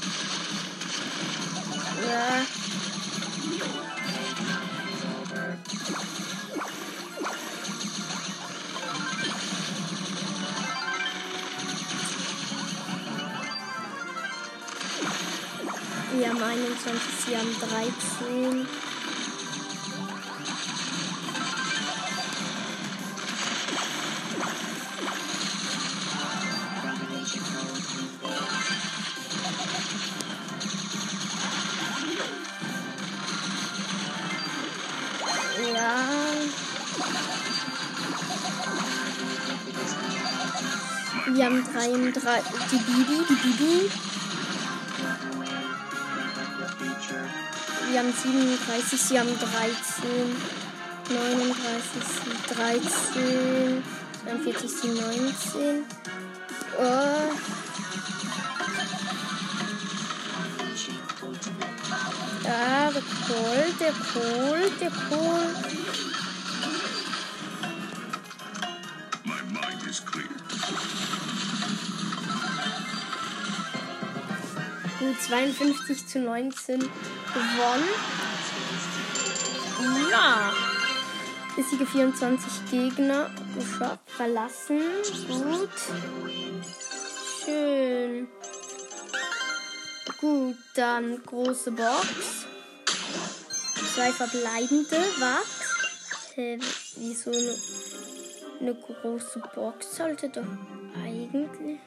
Ja. 2.08 2.61
21, 16.52 17.02
sie 17.26 17.38
haben 17.38 17.56
13. 17.60 18.68
Wir 41.34 41.46
haben 41.46 41.64
drei, 41.64 42.12
drei, 42.12 42.42
die 42.70 42.78
Bibi, 42.78 43.26
die 43.30 43.36
Bibi, 43.36 43.92
haben 48.02 48.14
37, 48.14 49.00
sie 49.00 49.20
haben 49.20 49.30
13. 49.38 49.46
39, 51.08 52.02
sie 52.04 52.54
13. 52.56 53.84
42, 54.26 54.72
sie 54.72 54.88
19. 54.88 55.86
Oh. 56.80 56.82
Ja, 62.44 62.90
der 62.92 63.04
Kohl, 63.28 63.66
der 63.80 63.94
Kohl, 63.94 64.72
der 64.80 64.90
Kohl. 64.90 65.56
My 69.24 69.42
mind 69.52 69.84
is 69.88 70.04
clear. 70.04 70.28
Gut, 75.00 75.22
52 75.22 76.08
zu 76.08 76.20
19 76.20 76.90
gewonnen. 77.34 77.90
Ja. 80.10 80.54
Besiege 81.56 81.86
24 81.86 82.70
Gegner. 82.70 83.30
Verlassen. 84.06 84.82
Gut. 85.28 85.70
Schön. 87.44 88.28
Gut, 90.20 90.58
dann 90.76 91.24
große 91.24 91.72
Box. 91.72 92.46
Zwei 93.96 94.12
verbleibende. 94.12 94.98
Was? 95.20 96.36
Hä, 96.36 96.60
wieso 96.96 97.32
eine, 97.32 97.56
eine 98.60 98.76
große 98.76 99.42
Box 99.54 99.98
sollte 99.98 100.30
doch 100.30 100.46
eigentlich. 100.96 101.80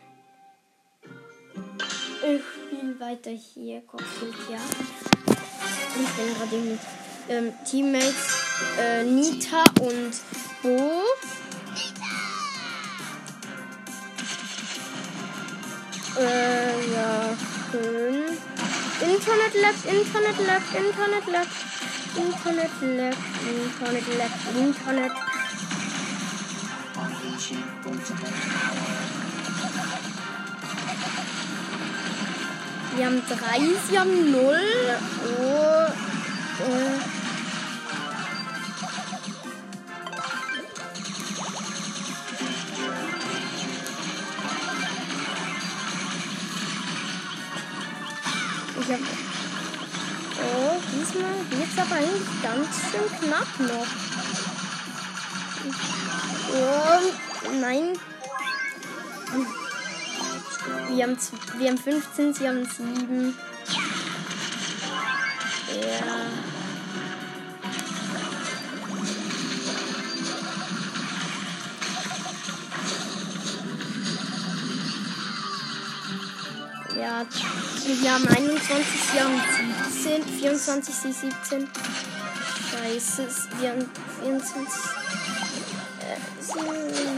Ich 2.26 2.42
spiele 2.42 3.00
weiter 3.00 3.30
hier. 3.30 3.82
Cockpit, 3.82 4.34
ja. 4.50 5.13
Ich 5.96 6.10
bin 6.10 6.34
gerade 6.34 6.56
mit 6.56 6.80
ähm, 7.28 7.52
Teammates 7.64 8.44
äh, 8.78 9.04
Nita 9.04 9.62
und 9.80 10.12
Bo. 10.60 11.02
Äh, 16.18 16.92
ja, 16.92 17.36
schön. 17.70 18.24
Internet 19.00 19.54
Lab, 19.60 19.74
Internet 19.84 20.46
Lab, 20.46 20.62
Internet 20.74 21.26
Lab, 21.26 21.46
Internet 22.16 22.72
Lab, 22.80 23.16
Internet 23.46 24.18
Lab, 24.18 24.30
Internet. 24.56 25.12
Wir 32.96 33.06
haben 33.06 33.22
drei, 33.26 33.60
sie 33.88 33.98
haben 33.98 34.30
null. 34.30 34.60
Oh, 35.40 35.86
äh. 36.62 37.14
Ich 48.80 48.92
hab. 48.92 49.00
Oh, 50.36 50.80
diesmal 50.92 51.34
geht's 51.50 51.78
aber 51.78 51.96
eigentlich 51.96 52.42
ganz 52.42 52.68
schön 52.90 53.28
knapp 53.28 53.60
noch. 53.60 53.86
Oh, 56.54 57.50
nein. 57.60 57.98
Wir 60.94 61.02
haben, 61.02 61.18
wir 61.58 61.70
haben 61.70 61.78
15, 61.78 62.34
sie 62.34 62.48
haben 62.48 62.64
7. 62.64 63.34
Ja. 65.74 66.14
Ja, 76.96 77.26
wir 77.86 78.14
haben 78.14 78.28
21, 78.28 78.86
sie 79.12 79.20
haben 79.20 79.42
17, 79.90 80.38
24, 80.38 80.94
sie 80.94 81.12
17. 81.12 81.68
Scheiße, 82.70 83.26
wir 83.58 83.70
haben 83.70 83.90
24. 84.22 84.62
Äh, 85.98 86.16
sie. 86.40 87.13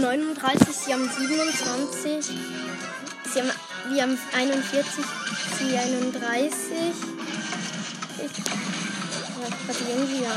Haben 0.00 0.34
39, 0.34 0.68
sie 0.74 0.92
haben 0.92 1.10
27. 1.10 2.24
Sie 2.24 3.40
haben, 3.40 3.50
wir 3.90 4.02
haben 4.02 4.18
41, 4.34 5.04
sie 5.58 5.76
31. 5.76 6.52
Ich 8.16 8.24
hab 9.42 9.66
grad 9.66 9.76
irgendwie 9.88 10.20
der 10.20 10.30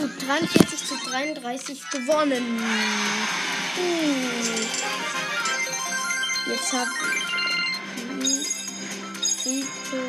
Gut, 0.00 0.10
43 0.26 0.86
zu 0.86 0.94
33 1.10 1.90
gewonnen. 1.90 2.62
Hm. 3.74 4.16
Jetzt 6.48 6.72
hab 6.72 6.88
Rico. 9.46 10.02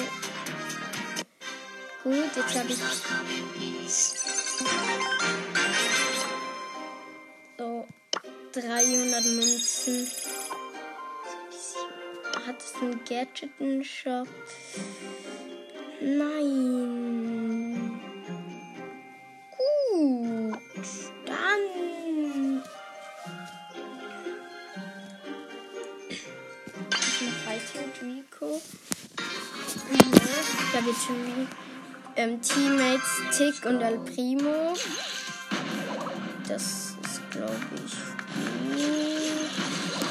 Gut, 2.04 2.36
jetzt 2.36 2.58
habe 2.58 2.70
ich. 2.70 2.78
So, 7.60 7.88
300 8.54 9.26
Münzen. 9.26 10.08
Hat 12.48 12.60
es 12.60 12.74
einen 12.82 13.00
Gadget-Shop? 13.06 14.28
Nein. 16.02 17.57
Wie 30.88 31.48
ähm, 32.16 32.42
Teammates 32.42 33.20
Tick 33.38 33.66
und 33.66 33.82
El 33.82 34.00
Primo. 34.00 34.74
Das 36.48 36.64
ist, 36.64 37.30
glaube 37.30 37.58
ich, 37.76 37.92
gut. 38.34 38.80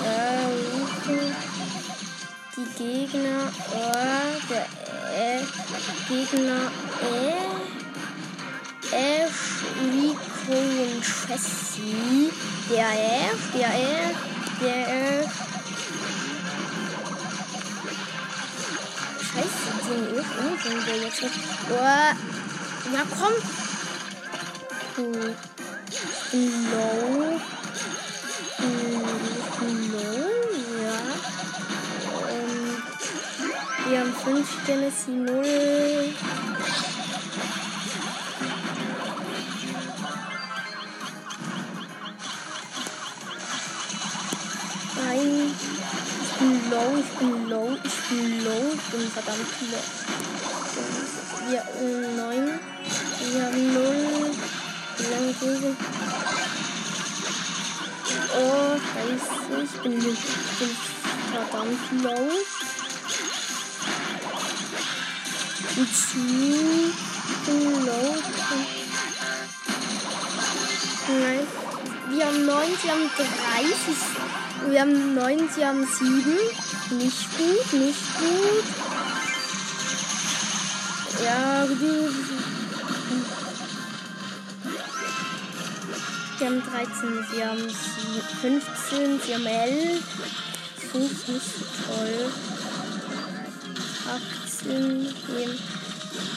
Äh. 0.05 0.53
Die 2.57 2.67
Gegner. 2.77 3.51
Oh, 3.73 3.93
der 4.51 4.67
äh, 5.17 5.41
Gegner. 6.09 6.71
Äh, 7.01 7.57
Ash, 8.95 9.65
Rico 9.81 10.59
und 10.59 11.05
Jessie. 11.27 12.31
Der 12.71 12.89
Ash, 12.89 13.45
der 13.55 13.69
Ash, 13.69 14.21
der 14.61 15.23
Ash. 15.23 15.46
Scheiße, 19.37 19.49
die 19.77 19.85
sind 19.85 20.01
irgendwie 20.65 20.85
der 20.87 20.97
jetzt 20.97 21.23
nicht. 21.23 21.35
Oh. 21.69 21.75
Ja, 21.75 23.03
komm. 23.19 23.35
Low. 26.73 27.41
Hm, 28.57 29.93
low, 29.93 30.29
ja. 30.83 30.99
Ähm, 32.31 32.83
wir 33.89 33.97
haben 34.01 34.15
5 34.15 34.63
Sterne, 34.63 34.91
sie 34.91 35.13
0. 35.13 35.45
Nein. 44.97 45.55
Ich 46.23 46.33
bin 46.39 46.71
low, 46.71 46.91
ich 46.99 47.11
bin 47.19 47.49
low, 47.49 47.71
ich 47.83 47.99
bin 48.09 48.45
low, 48.45 48.66
bin 48.91 49.11
verdammt 49.11 49.41
low. 49.71 49.85
Wir 51.49 51.61
haben 51.61 52.17
9. 52.17 52.61
Wir 53.33 53.45
haben 53.45 53.75
0. 53.75 54.31
Wie 54.99 55.07
lange 55.13 55.35
sind 55.35 55.63
wir? 55.63 55.77
Oh, 58.39 58.77
scheiße. 58.87 59.63
Ich 59.65 59.81
bin, 59.83 59.99
ich 59.99 60.19
verdammt 61.33 62.03
low. 62.03 62.31
It's 65.77 66.15
me. 66.15 66.93
Ich 67.29 67.39
bin 67.47 67.87
low. 67.87 68.15
Nein. 71.09 71.47
Wir 72.09 72.27
haben 72.27 72.47
9, 72.47 72.67
sie 72.83 72.91
haben 72.91 73.11
30. 73.17 74.71
Wir 74.71 74.81
haben 74.81 75.15
9, 75.15 75.49
sie 75.55 75.67
haben 75.67 75.87
7. 75.87 76.66
Nicht 76.89 77.37
gut, 77.37 77.73
nicht 77.73 78.19
gut. 78.19 78.65
Ja, 81.25 81.67
die. 81.67 82.11
Sie 86.39 86.45
haben 86.45 86.63
13, 86.63 87.27
sie 87.33 87.45
haben 87.45 87.69
15, 88.41 89.21
sie 89.21 89.35
haben 89.35 89.47
11. 89.47 90.01
Das 90.77 90.91
finde 90.93 91.07
ich 91.07 91.29
nicht 91.29 91.47
so 91.59 91.65
toll. 91.87 92.33
18, 94.55 95.07
sie 95.07 95.45
haben 95.45 95.59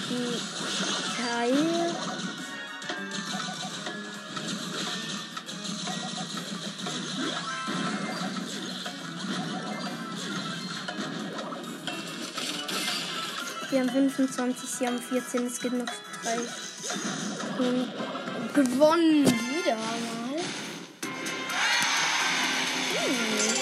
die 0.09 0.39
Teil. 1.21 2.18
Sie 13.69 13.79
haben 13.79 13.89
25, 13.89 14.67
sie 14.67 14.87
haben 14.87 14.99
14, 14.99 15.45
es 15.45 15.59
gibt 15.59 15.75
noch 15.75 15.85
drei. 16.23 16.39
Und 17.59 17.93
gewonnen 18.53 19.25
wieder 19.25 19.75
mal. 19.75 20.39
Hm. 22.95 23.59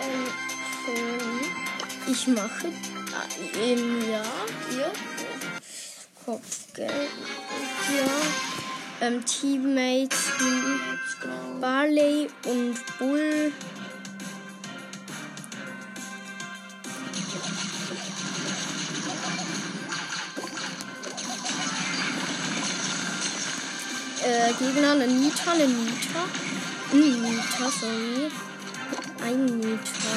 Ähm. 0.00 0.26
Ich 2.06 2.26
mache 2.28 2.68
äh, 2.68 3.72
im 3.72 4.10
Jahr 4.10 4.46
hier 4.70 4.92
Kopfgeld. 6.24 6.90
Ja. 6.90 8.06
Ähm, 9.06 9.24
Teammates 9.24 10.32
Barley 11.60 12.28
und 12.44 12.76
Bull. 12.98 13.52
Äh, 24.40 24.54
Gegner 24.54 24.92
eine 24.92 25.06
Nita, 25.06 25.52
eine 25.52 25.66
Nita. 25.66 26.24
Ein 26.92 27.22
Nita, 27.22 27.70
sorry. 27.78 28.30
Ein 29.22 29.44
Nita. 29.44 30.16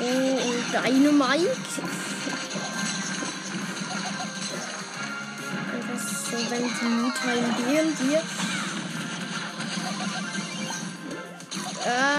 Oh, 0.00 0.36
und 0.48 0.64
Dynamite. 0.72 1.50
Ist 5.94 6.26
so, 6.26 6.36
wenn 6.50 6.64
die 6.64 6.90
Nita 7.02 7.30
in 7.34 7.48
hier? 8.08 8.22
Äh. 11.84 11.88
Äh. 11.88 12.15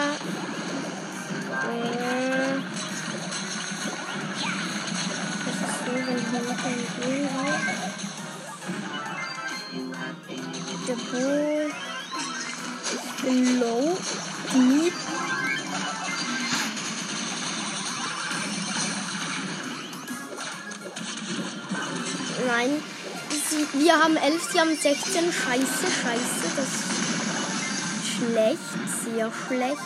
Haben 24.07 24.15
11, 24.15 24.51
sie 24.53 24.59
haben 24.59 24.69
16. 24.69 25.33
Scheiße, 25.33 25.85
scheiße. 26.01 26.47
Das 26.55 26.65
ist 26.65 28.07
schlecht. 28.15 28.69
Sehr 29.03 29.31
schlecht. 29.47 29.81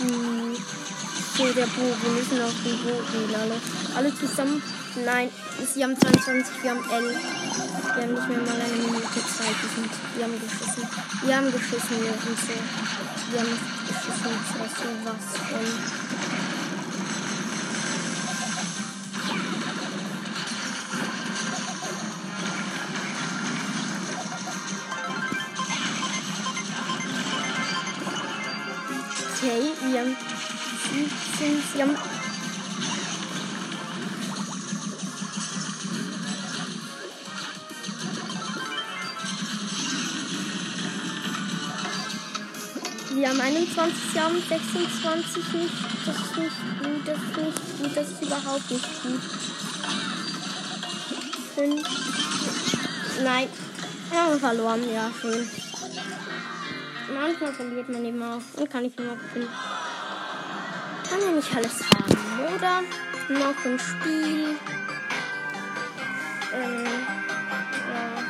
Die. 0.00 0.56
So, 1.38 1.52
der 1.52 1.66
Bo. 1.66 1.84
Wir 2.02 2.10
müssen 2.10 2.42
auf 2.42 2.52
den 2.62 2.76
Boden 2.82 3.34
alle. 3.34 3.56
Alle 3.96 4.14
zusammen. 4.14 4.62
Nein, 5.04 5.30
sie 5.72 5.82
haben 5.84 5.96
22, 5.98 6.62
wir 6.62 6.70
haben 6.70 6.84
11. 6.90 7.16
Wir 7.94 8.02
haben 8.02 8.14
nicht 8.14 8.28
mehr 8.28 8.38
mal 8.38 8.60
eine 8.60 8.82
Minute 8.82 9.20
Zeit. 9.24 9.56
Wir, 9.62 9.70
sind, 9.72 9.92
wir 10.16 10.24
haben 10.24 10.38
geschissen. 10.40 10.88
Wir 11.24 11.36
haben 11.36 11.52
geschissen, 11.52 12.02
wir 12.02 12.12
sind 12.20 12.38
so. 12.38 12.52
Wir 13.32 13.40
haben 13.40 13.58
geschissen, 13.88 14.32
so 14.52 14.88
was 15.04 15.22
von. 15.48 16.07
17, 31.38 31.62
wir 31.74 31.82
haben 31.84 31.96
Wir 43.14 43.28
haben 43.28 43.40
21, 43.40 44.14
wir 44.14 44.22
haben 44.22 44.42
26 44.48 45.52
nicht. 45.52 45.74
Das 46.06 46.16
ist 46.16 46.36
nicht 46.36 46.52
gut, 46.82 47.06
das 47.06 47.18
ist 47.18 47.36
nicht 47.36 47.78
gut, 47.78 47.96
das 47.96 48.08
ist 48.10 48.22
überhaupt 48.22 48.70
nicht 48.70 49.02
gut. 49.02 49.20
Fünf. 51.54 51.88
Nein. 53.24 53.48
Wir 54.10 54.22
haben 54.22 54.40
verloren, 54.40 54.82
ja, 54.92 55.10
schön. 55.20 55.50
Manchmal 57.12 57.52
verliert 57.52 57.88
man 57.88 58.04
eben 58.04 58.22
auch 58.22 58.40
und 58.56 58.70
kann 58.70 58.84
ich 58.84 58.96
immer 58.98 59.16
gewinnen. 59.16 59.67
Kann 61.08 61.20
ja 61.22 61.30
nicht 61.30 61.56
alles 61.56 61.80
haben, 61.90 62.54
oder? 62.54 62.82
Noch 63.30 63.64
ein 63.64 63.78
Spiel. 63.78 64.56
Ähm, 66.52 66.84
ja. 66.84 68.22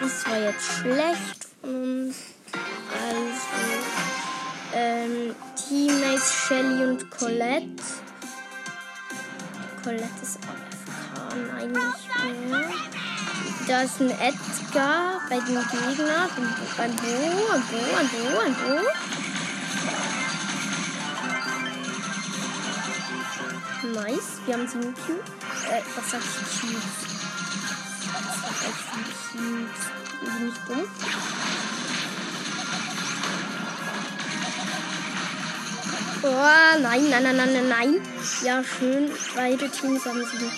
Das 0.00 0.28
war 0.28 0.38
jetzt 0.38 0.64
schlecht 0.64 1.46
von 1.60 1.74
uns. 1.74 2.16
Also, 2.92 3.98
ähm, 4.74 5.34
Teammates 5.54 6.32
Shelly 6.32 6.84
und 6.84 7.10
Colette. 7.10 7.82
Colette 9.84 10.04
ist 10.22 10.38
AFK, 10.38 11.36
nein, 11.52 11.72
nicht 11.72 12.50
mehr. 12.50 12.70
Da 13.68 13.82
ist 13.82 14.00
ein 14.00 14.10
Edgar 14.10 15.20
bei 15.28 15.38
den 15.40 15.46
Gegnern. 15.46 16.30
Ein 16.78 16.96
Bo, 16.96 17.52
ein 17.52 17.62
Bo, 17.62 17.80
ein 17.96 18.08
Bo, 18.08 18.38
ein 18.40 18.54
Bo. 18.54 19.17
Nice, 23.98 24.38
wir 24.46 24.54
haben 24.54 24.64
Cubes. 24.64 24.84
Äh, 25.68 25.82
was 25.96 26.10
sag 26.10 26.20
ich? 26.20 26.60
Cubes. 26.60 26.84
Ich? 28.62 29.38
Bin 30.20 30.48
ich 30.48 30.58
dumm? 30.68 30.84
Oh, 36.22 36.80
nein, 36.80 37.10
nein, 37.10 37.22
nein, 37.24 37.36
nein, 37.36 37.68
nein. 37.68 38.00
Ja, 38.44 38.62
schön. 38.62 39.10
Beide 39.34 39.68
Teams 39.68 40.04
haben 40.04 40.24
sieben, 40.24 40.52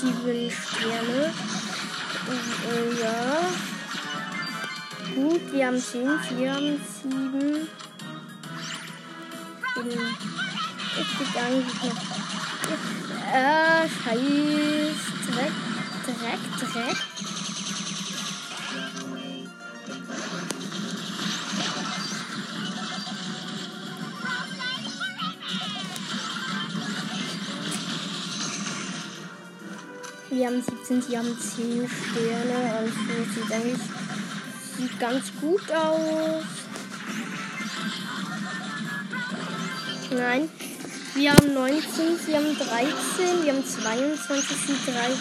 sieben 0.00 0.50
Sterne. 0.50 1.34
Äh, 2.70 2.86
ja. 3.02 3.40
Gut, 5.14 5.52
wir 5.52 5.66
haben 5.66 5.78
zehn, 5.78 6.08
wir 6.38 6.54
haben 6.54 6.80
sieben. 7.02 7.68
Bin 10.94 11.04
richtig 11.04 11.28
eigentlich 11.40 11.82
noch. 11.82 12.02
Äh, 13.32 13.88
scheiß. 13.88 14.98
Dreck, 15.26 15.52
Dreck, 16.04 16.42
Dreck. 16.72 16.96
Wir 30.30 30.46
haben 30.46 30.62
17, 30.62 31.02
sie 31.02 31.18
haben 31.18 31.38
10 31.38 31.88
Sterne. 31.88 32.74
Also 32.74 32.90
sieht 33.34 33.52
eigentlich 33.52 33.80
sieht 34.76 34.98
ganz 34.98 35.32
gut 35.40 35.70
aus. 35.72 36.44
Nein. 40.10 40.48
Wir 41.14 41.30
haben 41.30 41.52
19, 41.52 41.82
sie 42.24 42.34
haben 42.34 42.56
13, 42.56 43.44
wir 43.44 43.52
haben 43.52 43.64
22, 43.66 44.56
sie 44.56 44.90
13. 44.90 45.12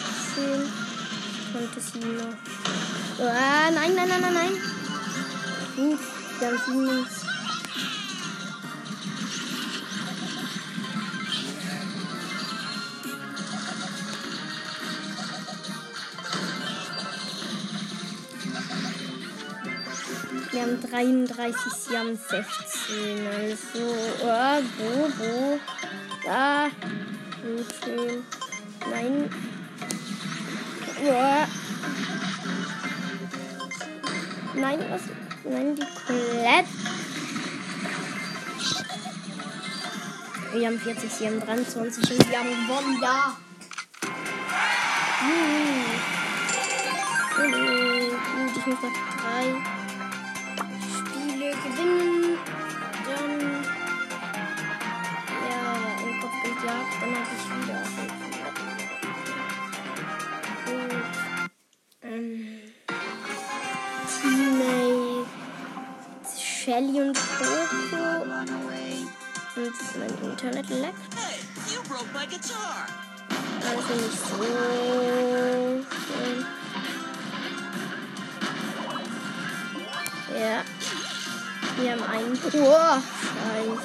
Ich 1.33 1.53
konnte 1.53 1.81
sie 1.81 1.99
noch. 1.99 3.27
Ah, 3.27 3.69
nein, 3.71 3.93
nein, 3.95 4.07
nein, 4.07 4.21
nein, 4.21 4.33
nein. 4.33 4.51
Gut, 5.75 5.99
wir 6.39 6.47
haben 6.47 6.59
sieben. 6.65 7.30
Wir 20.51 20.63
haben 20.63 20.81
33, 20.81 21.55
sie 21.71 21.97
haben 21.97 22.17
16. 22.17 23.25
Also, 23.25 23.95
oh, 24.21 24.61
wo, 24.77 25.09
wo? 25.17 25.59
Da. 26.25 26.69
Schön. 27.81 28.23
Nein. 28.89 29.29
Oh. 31.05 31.47
Nein, 34.55 34.79
was? 34.89 35.01
Nein, 35.45 35.75
die 35.77 35.85
Colette. 36.05 36.67
Wir 40.51 40.67
haben 40.67 40.79
40, 40.79 41.09
sie 41.09 41.27
haben 41.27 41.39
23 41.39 42.11
und 42.11 42.29
wir 42.29 42.39
haben 42.39 42.49
gewonnen, 42.49 43.01
ja. 43.01 43.37
Juhu. 45.21 45.85
Juhu. 47.47 48.09
Gut, 48.11 48.57
ich 48.57 48.65
muss 48.65 48.81
noch 48.81 48.91
drei 49.21 49.80
und 67.11 67.19
Coco. 67.37 68.23
Und 69.55 69.75
mein 69.99 70.31
Internet 70.31 70.69
leckt. 70.69 70.95
Also 73.61 73.93
nicht 73.95 74.19
so 74.19 74.35
schön. 74.37 75.85
Ja. 80.33 80.57
Wir 81.77 81.91
haben 81.91 82.03
einen. 82.03 82.33
Oh, 82.33 82.97
Scheiß. 83.41 83.81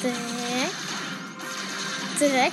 Dreck. 0.00 0.20
Dreck. 2.18 2.52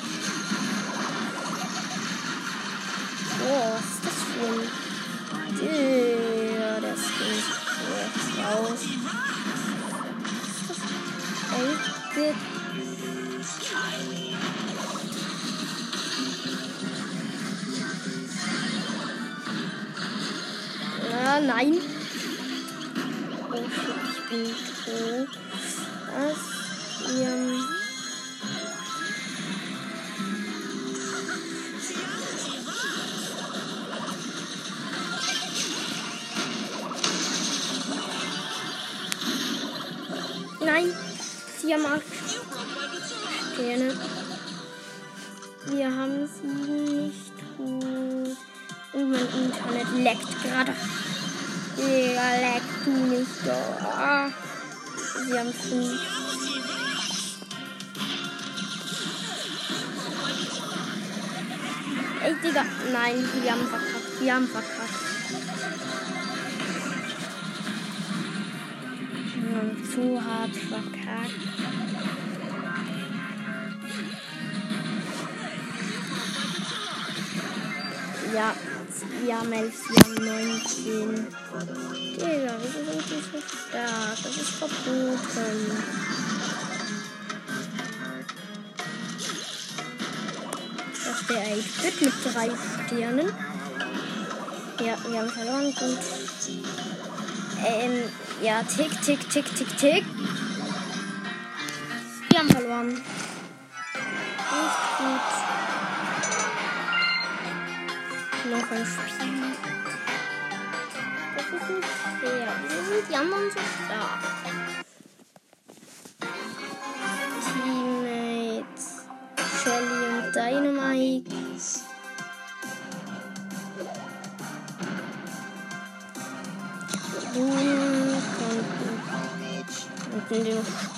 Was 3.47 3.85
ist 3.85 4.01
das 4.03 4.17
für 4.31 4.47
ein. 4.47 4.63
Ja, 6.57 6.79
der 6.79 6.95
Skin 6.95 7.65
raus. 8.45 8.69
Was 8.71 8.94
Ey, 12.17 12.33
Ah, 21.11 21.39
nein. 21.41 21.75
Oh 23.51 23.63
shit, 23.67 23.95
ich 24.11 24.29
bin 24.29 24.45
tot. 24.85 25.29
Was? 26.15 26.39
Ähm. 27.19 27.59
Nein, 40.65 41.04
sie 41.65 41.73
haben 41.73 41.85
acht 41.85 42.03
Sterne. 43.53 43.97
Wir 45.67 45.95
haben 45.95 46.27
sie 46.27 46.47
nicht 46.47 47.57
gut. 47.57 48.37
Und 48.93 49.11
mein 49.11 49.27
Internet 49.43 49.91
leckt 49.95 50.43
gerade. 50.43 50.73
Digga, 51.77 52.29
leck 52.39 52.63
du 52.85 52.91
nicht 52.91 53.35
so. 53.43 53.51
Ah. 53.51 54.29
Sie 55.27 55.39
haben 55.39 55.53
fünf. 55.53 56.01
Ey, 62.23 62.35
Digga. 62.43 62.65
Nein, 62.93 63.29
wir 63.41 63.51
haben 63.51 63.67
verkackt. 63.67 64.21
Wir 64.21 64.35
haben 64.35 64.47
verkackt. 64.47 64.74
Zu 69.95 70.21
hart 70.21 70.51
verkackt. 70.53 71.31
Ja, 78.33 78.53
wir 79.23 79.39
haben 79.39 79.51
11, 79.53 79.89
wir 79.89 80.03
haben 80.03 80.15
19. 80.15 81.27
Digga, 82.17 82.57
wieso 82.61 82.79
sind 82.91 83.09
die 83.09 83.21
so 83.21 83.39
stark? 83.39 84.17
Das 84.21 84.35
ist 84.35 84.49
verboten. 84.49 85.17
Das 90.91 91.21
ist 91.21 91.29
der 91.29 91.43
8-Bit 91.55 92.01
mit 92.01 92.13
drei 92.33 92.49
Sternen. 92.85 93.29
Ja, 94.85 94.97
wir 95.09 95.19
haben 95.19 95.29
verloren. 95.29 95.73
Gut. 95.73 95.99
Ähm, 97.65 98.09
ja, 98.45 98.61
tick, 98.61 98.91
tick, 99.01 99.27
tick, 99.27 99.45
tick, 99.55 99.77
tick. 99.77 100.05
Wir 102.29 102.39
haben 102.39 102.49
verloren. 102.49 102.89
Nicht 102.89 103.01
gut. 104.99 105.27
Noch 108.51 108.71
ein 108.71 108.85
Spiel. 108.85 109.55
Das 111.35 111.45
ist 111.45 111.69
nicht 111.71 111.89
fair. 112.21 112.47
Wieso 112.61 112.81
sind 112.83 113.09
die 113.09 113.15
anderen 113.15 113.49
so 113.49 113.59
stark? 113.83 114.44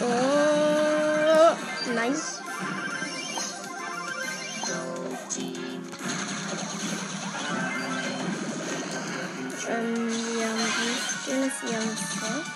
Oh, 0.00 1.56
nein. 1.94 2.14
Ähm, 9.68 10.08
wir 10.08 10.46
haben 10.48 10.66
Wüstens, 10.76 11.54
wir 11.62 11.76
haben 11.76 11.96
Soft. 11.96 12.55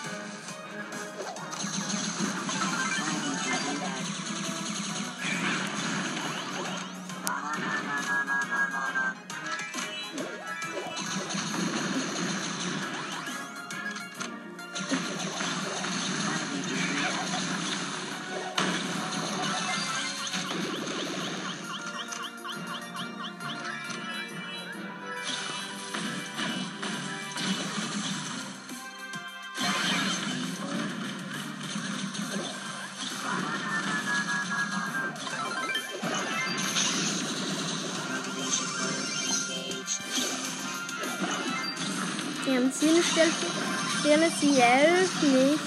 Nicht. 45.22 45.60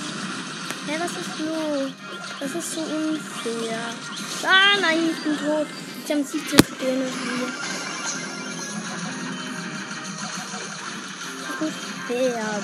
Hä, 0.87 0.99
was 0.99 1.11
ist 1.11 1.39
los? 1.39 1.91
Das 2.39 2.51
ist 2.55 2.71
so 2.73 2.81
unfair. 2.81 3.79
Ah, 4.43 4.79
nein, 4.81 5.09
ich 5.11 5.23
bin 5.23 5.37
tot. 5.37 5.67
Ich 6.05 6.11
habe 6.11 6.23
17 6.23 6.59
Sterne 6.59 7.05
hier. 7.05 7.83
fair. 12.07 12.63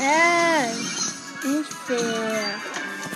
Äh, 0.00 0.66
nicht 1.48 1.72
fair. 1.86 2.60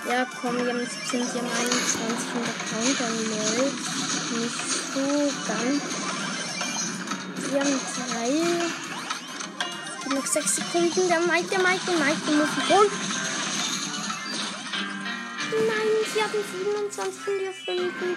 Ja, 0.08 0.26
komm, 0.40 0.56
wir 0.56 0.72
haben 0.72 0.80
jetzt 0.80 1.10
sind 1.10 1.30
hier 1.32 1.42
21 1.42 2.34
und 2.34 2.46
der 2.46 2.56
Counter 2.70 3.10
läuft. 3.30 3.82
Nicht 4.32 4.62
so 4.94 5.04
ganz. 5.46 5.82
Wir 7.50 7.60
haben 7.60 7.80
gibt 8.28 10.14
noch 10.14 10.26
sechs 10.26 10.56
Sekunden. 10.56 11.08
Der 11.08 11.20
Mike, 11.20 11.48
der 11.48 11.58
Mike, 11.58 11.80
der 11.86 11.94
Mike, 11.94 12.20
der 12.26 12.34
muss 12.34 12.68
holen. 12.68 12.90
Nein, 15.66 15.88
sie 16.12 16.22
hatten 16.22 16.42
27 16.64 17.26
und 17.28 17.40
ihr 17.40 17.52
25. 17.52 18.16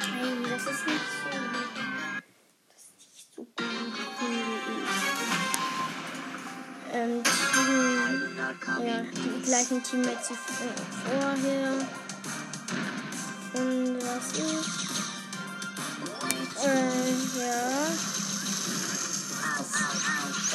Nein, 0.00 0.38
das 0.50 0.62
ist 0.62 0.86
nicht 0.86 1.06
so. 1.22 1.30
Das 2.68 2.82
ist 2.82 2.92
nicht 2.98 3.28
so 3.36 3.42
gut. 3.42 3.60
Ähm, 6.92 7.22
Team, 7.22 8.84
ja, 8.84 9.02
die 9.02 9.42
gleichen 9.42 9.82
Teammates 9.82 10.30
wie 10.30 10.36
vorher. 11.04 11.99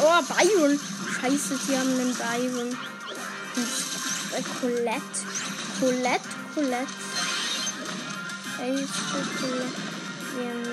Oh, 0.07 0.21
Byron. 0.21 0.79
Scheiße, 1.19 1.57
sie 1.57 1.75
haben 1.75 1.89
einen 1.89 2.13
Byron. 2.13 2.77
Äh, 4.35 4.43
Colette. 4.61 5.01
Colette, 5.79 6.29
Colette. 6.53 6.93
Ey, 8.61 8.87
Colette. 9.39 9.81
Wir 10.35 10.47
haben 10.49 10.63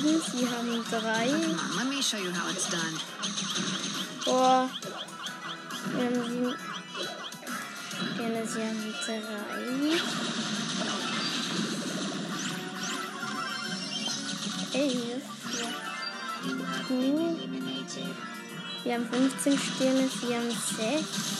sieben, 0.00 0.20
sie 0.20 0.48
haben 0.48 0.84
drei. 0.90 1.26
Let 1.76 1.86
me 1.88 2.02
show 2.02 2.18
you 2.18 2.32
how 2.32 2.50
it's 2.50 2.68
done. 2.68 2.98
Boah. 4.24 4.70
Wir 5.94 6.04
haben 6.04 6.24
sieben. 6.28 6.54
Ja, 8.18 8.46
sie 8.46 8.62
haben 8.62 8.94
drei. 9.04 9.20
Elf. 14.72 15.22
Ja. 15.58 15.68
Cool. 16.88 17.36
Wir 18.82 18.94
haben 18.94 19.06
15 19.10 19.58
Sterne, 19.58 20.08
sie 20.08 20.34
haben 20.34 20.50
6. 20.50 21.30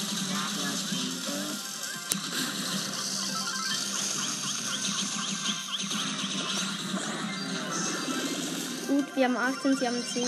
Wir 9.21 9.27
haben 9.27 9.37
18, 9.37 9.77
sie 9.77 9.87
haben 9.87 10.03
10. 10.03 10.23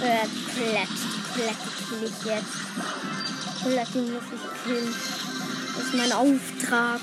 Äh, 0.00 0.26
Colette. 0.52 0.88
Colette 1.32 1.66
kill 1.88 2.02
ich 2.02 2.24
jetzt. 2.26 2.56
Colette 3.62 3.98
muss 3.98 4.24
ich 4.34 4.64
killen. 4.64 4.94
Das 5.76 5.84
ist 5.84 5.94
mein 5.94 6.10
Auftrag. 6.10 7.00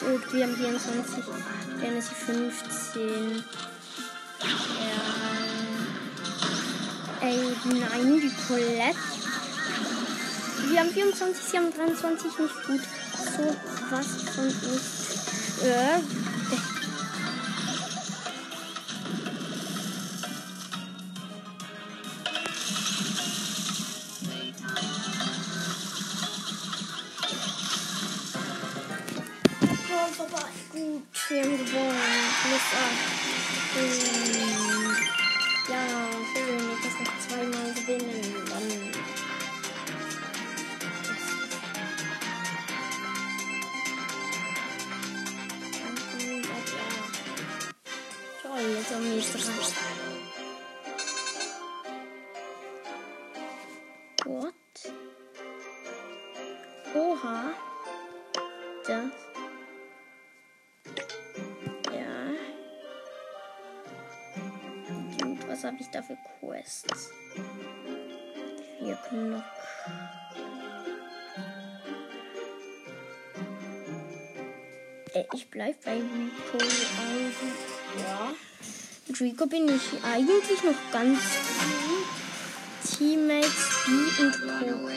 Gut, 0.00 0.32
wir 0.32 0.42
haben 0.42 0.56
24. 0.56 1.24
Dann 1.80 1.96
ist 1.96 2.08
sie 2.08 2.14
15. 2.16 3.44
Ja. 7.20 7.28
Ey, 7.28 7.38
nein, 7.64 8.20
die 8.20 8.32
Colette. 8.48 8.98
Wir 10.68 10.80
haben 10.80 10.90
24, 10.90 11.44
sie 11.44 11.56
haben 11.58 11.72
23, 11.72 12.38
nicht 12.38 12.66
gut. 12.66 12.80
So 13.36 13.42
was 13.90 14.06
von 14.34 14.46
nicht. 14.46 14.96
Äh, 15.62 16.25
Rico 79.36 79.46
bin 79.48 79.68
ich 79.68 80.02
eigentlich 80.02 80.62
noch 80.62 80.90
ganz 80.90 81.18
gut. 81.18 82.06
Teammates 82.96 83.68
B 83.84 83.90
und 84.22 84.32
Coco. 84.32 84.88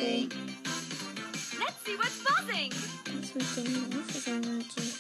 Let's 1.60 1.80
see 1.84 1.98
what's 1.98 2.20
buzzing. 2.24 2.72
Was 3.20 3.36
mit 3.36 3.48
dem 3.58 3.68
los? 3.92 4.08
die? 4.78 4.94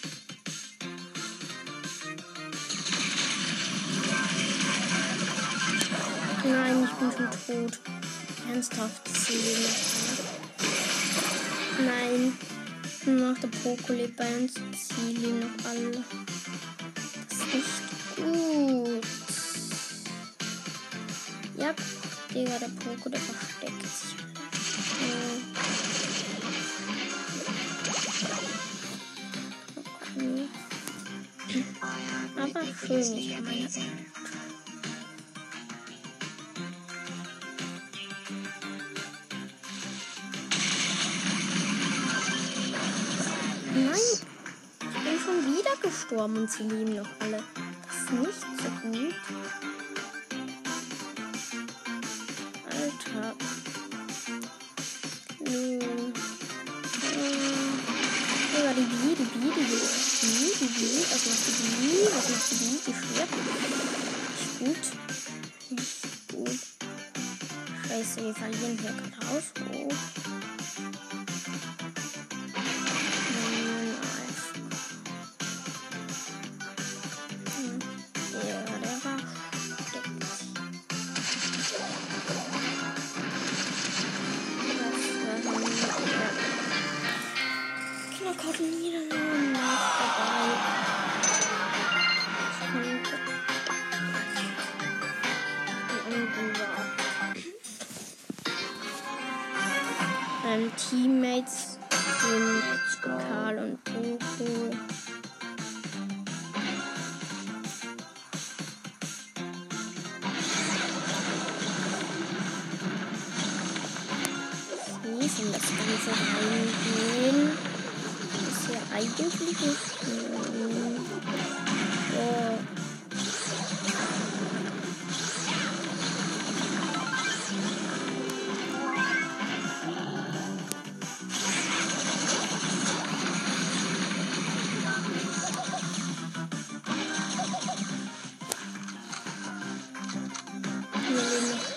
Nein, 6.49 6.83
ich 6.83 6.93
bin 6.95 7.09
schon 7.11 7.31
tot. 7.47 7.73
Ernsthaft, 8.51 9.01
leben 9.29 9.63
noch 9.63 9.79
alle. 11.77 11.87
Nein, 11.87 12.37
nur 13.05 13.15
noch 13.31 13.39
der 13.39 13.47
Poco 13.47 13.93
lebt 13.93 14.17
bei 14.17 14.27
uns. 14.35 14.53
Sie 14.55 15.13
leben 15.13 15.39
noch 15.39 15.65
alle. 15.69 16.03
Das 17.29 17.37
ist 17.37 17.53
nicht 17.53 17.89
gut. 18.17 19.18
Ja, 21.60 21.74
Digga, 22.34 22.57
der 22.57 22.70
Poco, 22.70 23.10
der 23.10 23.20
versteckt 23.20 23.82
sich. 23.86 24.16
Ja. 25.01 25.49
Okay. 31.45 31.64
Aber 32.38 32.64
schön, 32.88 33.18
ich 33.18 33.41
meine. 33.41 33.68
Nein, 43.76 44.05
ich 44.80 45.03
bin 45.03 45.20
schon 45.20 45.39
wieder 45.57 45.76
gestorben 45.82 46.38
und 46.38 46.49
sie 46.49 46.64
leben 46.64 46.95
noch 46.95 47.10
alle. 47.20 47.43
Das 47.86 47.97
ist 47.97 48.12
nicht 48.14 48.41
so 48.64 48.70
gut. 48.89 49.16
Die 60.80 60.86
die 60.86 61.03
was 61.11 61.25
macht 61.27 61.45
die 61.49 62.07
was 62.15 62.30
macht 62.30 62.51
die 62.51 62.80
die 62.86 62.93
stirbt. 62.93 63.36
Nicht 64.39 64.59
gut. 64.59 64.86
Nicht 65.69 66.01
gut. 66.32 66.59
Scheiße, 67.88 68.17
wir 68.23 68.34
verlieren 68.34 68.77
hier 68.80 68.93
gerade 68.93 69.27
aus. 69.36 69.45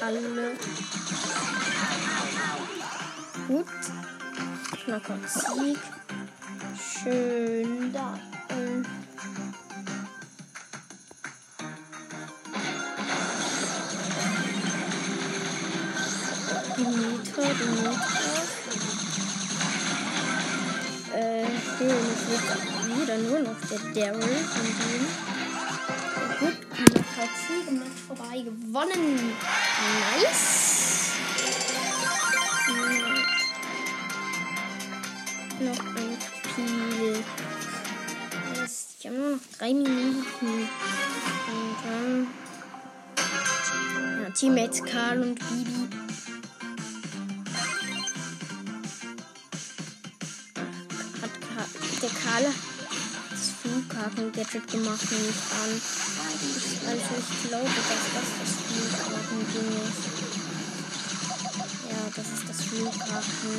Alle. 0.03 0.57
Gut. 3.49 3.67
Knockout 4.85 5.92
nur 23.73 24.19
noch 24.19 24.92
Flughafen-Gadget 54.43 54.67
gemacht, 54.71 55.11
nehme 55.11 55.29
ich 55.29 55.37
an. 55.63 55.71
Also 56.89 57.11
ich 57.19 57.49
glaube, 57.49 57.67
dass 57.67 58.05
das 58.15 58.29
das 58.41 58.53
Flughafen-Ding 58.67 59.71
ist. 59.83 60.03
Ja, 61.89 62.01
das 62.17 62.27
ist 62.27 62.45
das 62.49 62.59
Flughafen. 62.67 63.55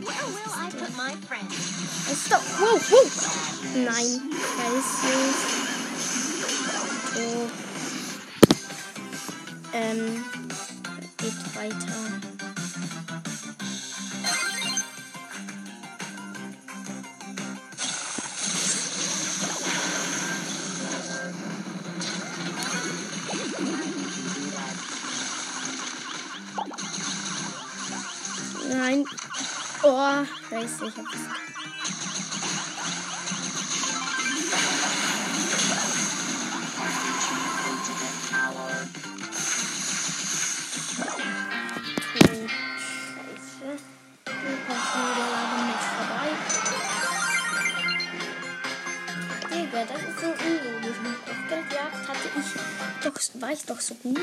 Where 0.00 0.26
will 0.28 0.52
I 0.52 0.70
put 0.70 0.92
my 0.96 1.12
friend? 1.26 1.50
Stopp! 2.26 2.42
Wow, 2.60 2.80
wow! 2.90 3.06
Nein, 3.74 4.20
scheiße. 4.56 5.12
So. 7.14 7.50
Ähm, 9.72 10.24
Oh, 29.88 30.24
scheiße, 30.50 30.86
ich 30.86 30.96
hab 30.96 31.04
das 49.84 50.02
ist 50.02 50.20
so 50.20 50.26
unlogisch. 50.26 50.98
Mit 51.00 51.26
Kopfgeldjagd 51.26 52.08
hatte 52.08 52.28
ich 52.36 53.04
doch, 53.04 53.40
war 53.40 53.52
ich 53.52 53.64
doch 53.64 53.80
so 53.80 53.94
gut. 53.94 54.16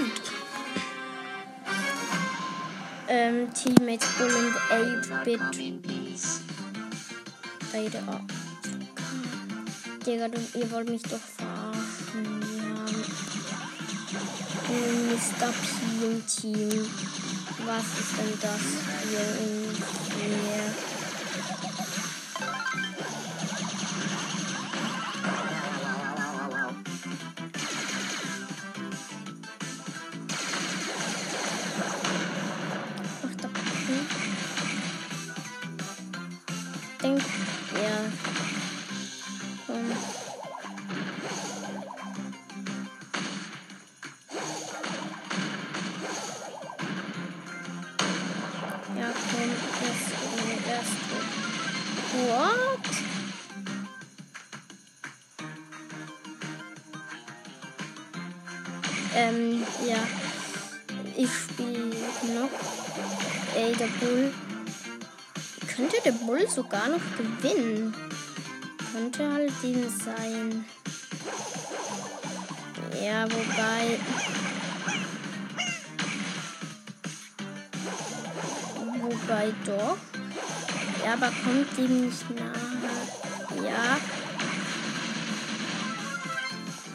Ähm, 3.15 3.53
Teammates 3.53 4.07
Bull 4.17 4.33
und 4.33 4.55
8-Bit. 4.71 5.39
Beide 7.71 7.99
ab. 8.07 8.23
Digga, 10.03 10.27
du, 10.29 10.39
ihr 10.57 10.71
wollt 10.71 10.89
mich 10.89 11.03
doch 11.03 11.19
verarschen. 11.19 12.41
Ein 14.67 15.09
Mr. 15.09 15.53
P 15.53 16.05
im 16.07 16.25
Team. 16.25 16.89
Was 17.67 17.85
ist 17.99 18.17
denn 18.17 18.33
das 18.41 18.63
hier 19.07 19.27
ungefähr? 19.45 20.73
Ach, 20.75 20.92
noch 66.93 67.17
gewinnen? 67.17 67.93
Könnte 68.91 69.31
halt 69.31 69.51
den 69.63 69.89
sein. 69.89 70.65
Ja, 73.03 73.25
wobei. 73.25 73.99
Wobei 79.01 79.53
doch. 79.65 79.97
Ja, 81.03 81.13
aber 81.13 81.31
kommt 81.43 81.77
ihm 81.77 82.05
nicht 82.05 82.29
nahe. 82.29 83.65
Ja. 83.65 83.97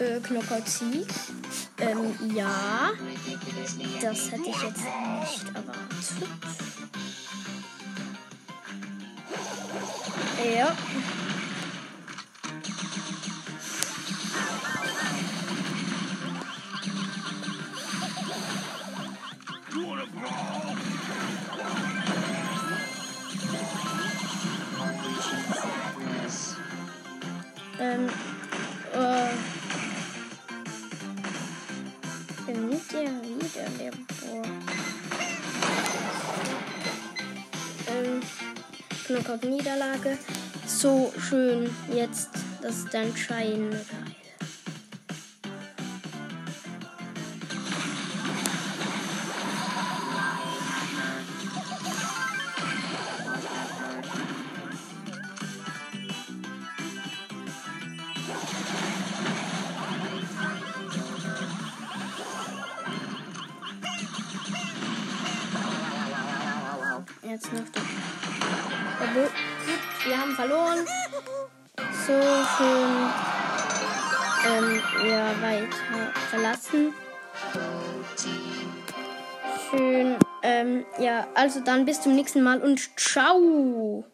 Äh, 0.05 0.21
Knockout 0.21 0.69
Sieg. 0.69 1.09
Ähm, 1.79 2.15
ja. 2.35 2.91
Das 4.01 4.31
hätte 4.31 4.49
ich 4.49 4.63
jetzt 4.63 4.85
nicht 4.85 5.49
erwartet. 5.55 6.68
Ja. 10.45 10.73
Ähm, 27.81 28.09
Knockout 39.29 39.45
Niederlage. 39.51 40.17
so 40.67 41.13
schön 41.19 41.69
jetzt. 41.95 42.31
Das 42.63 42.79
ist 42.79 42.95
also 81.49 81.61
dann 81.61 81.87
bis 81.87 82.03
zum 82.03 82.15
nächsten 82.15 82.43
Mal 82.43 82.61
und 82.61 82.91
ciao. 83.01 84.05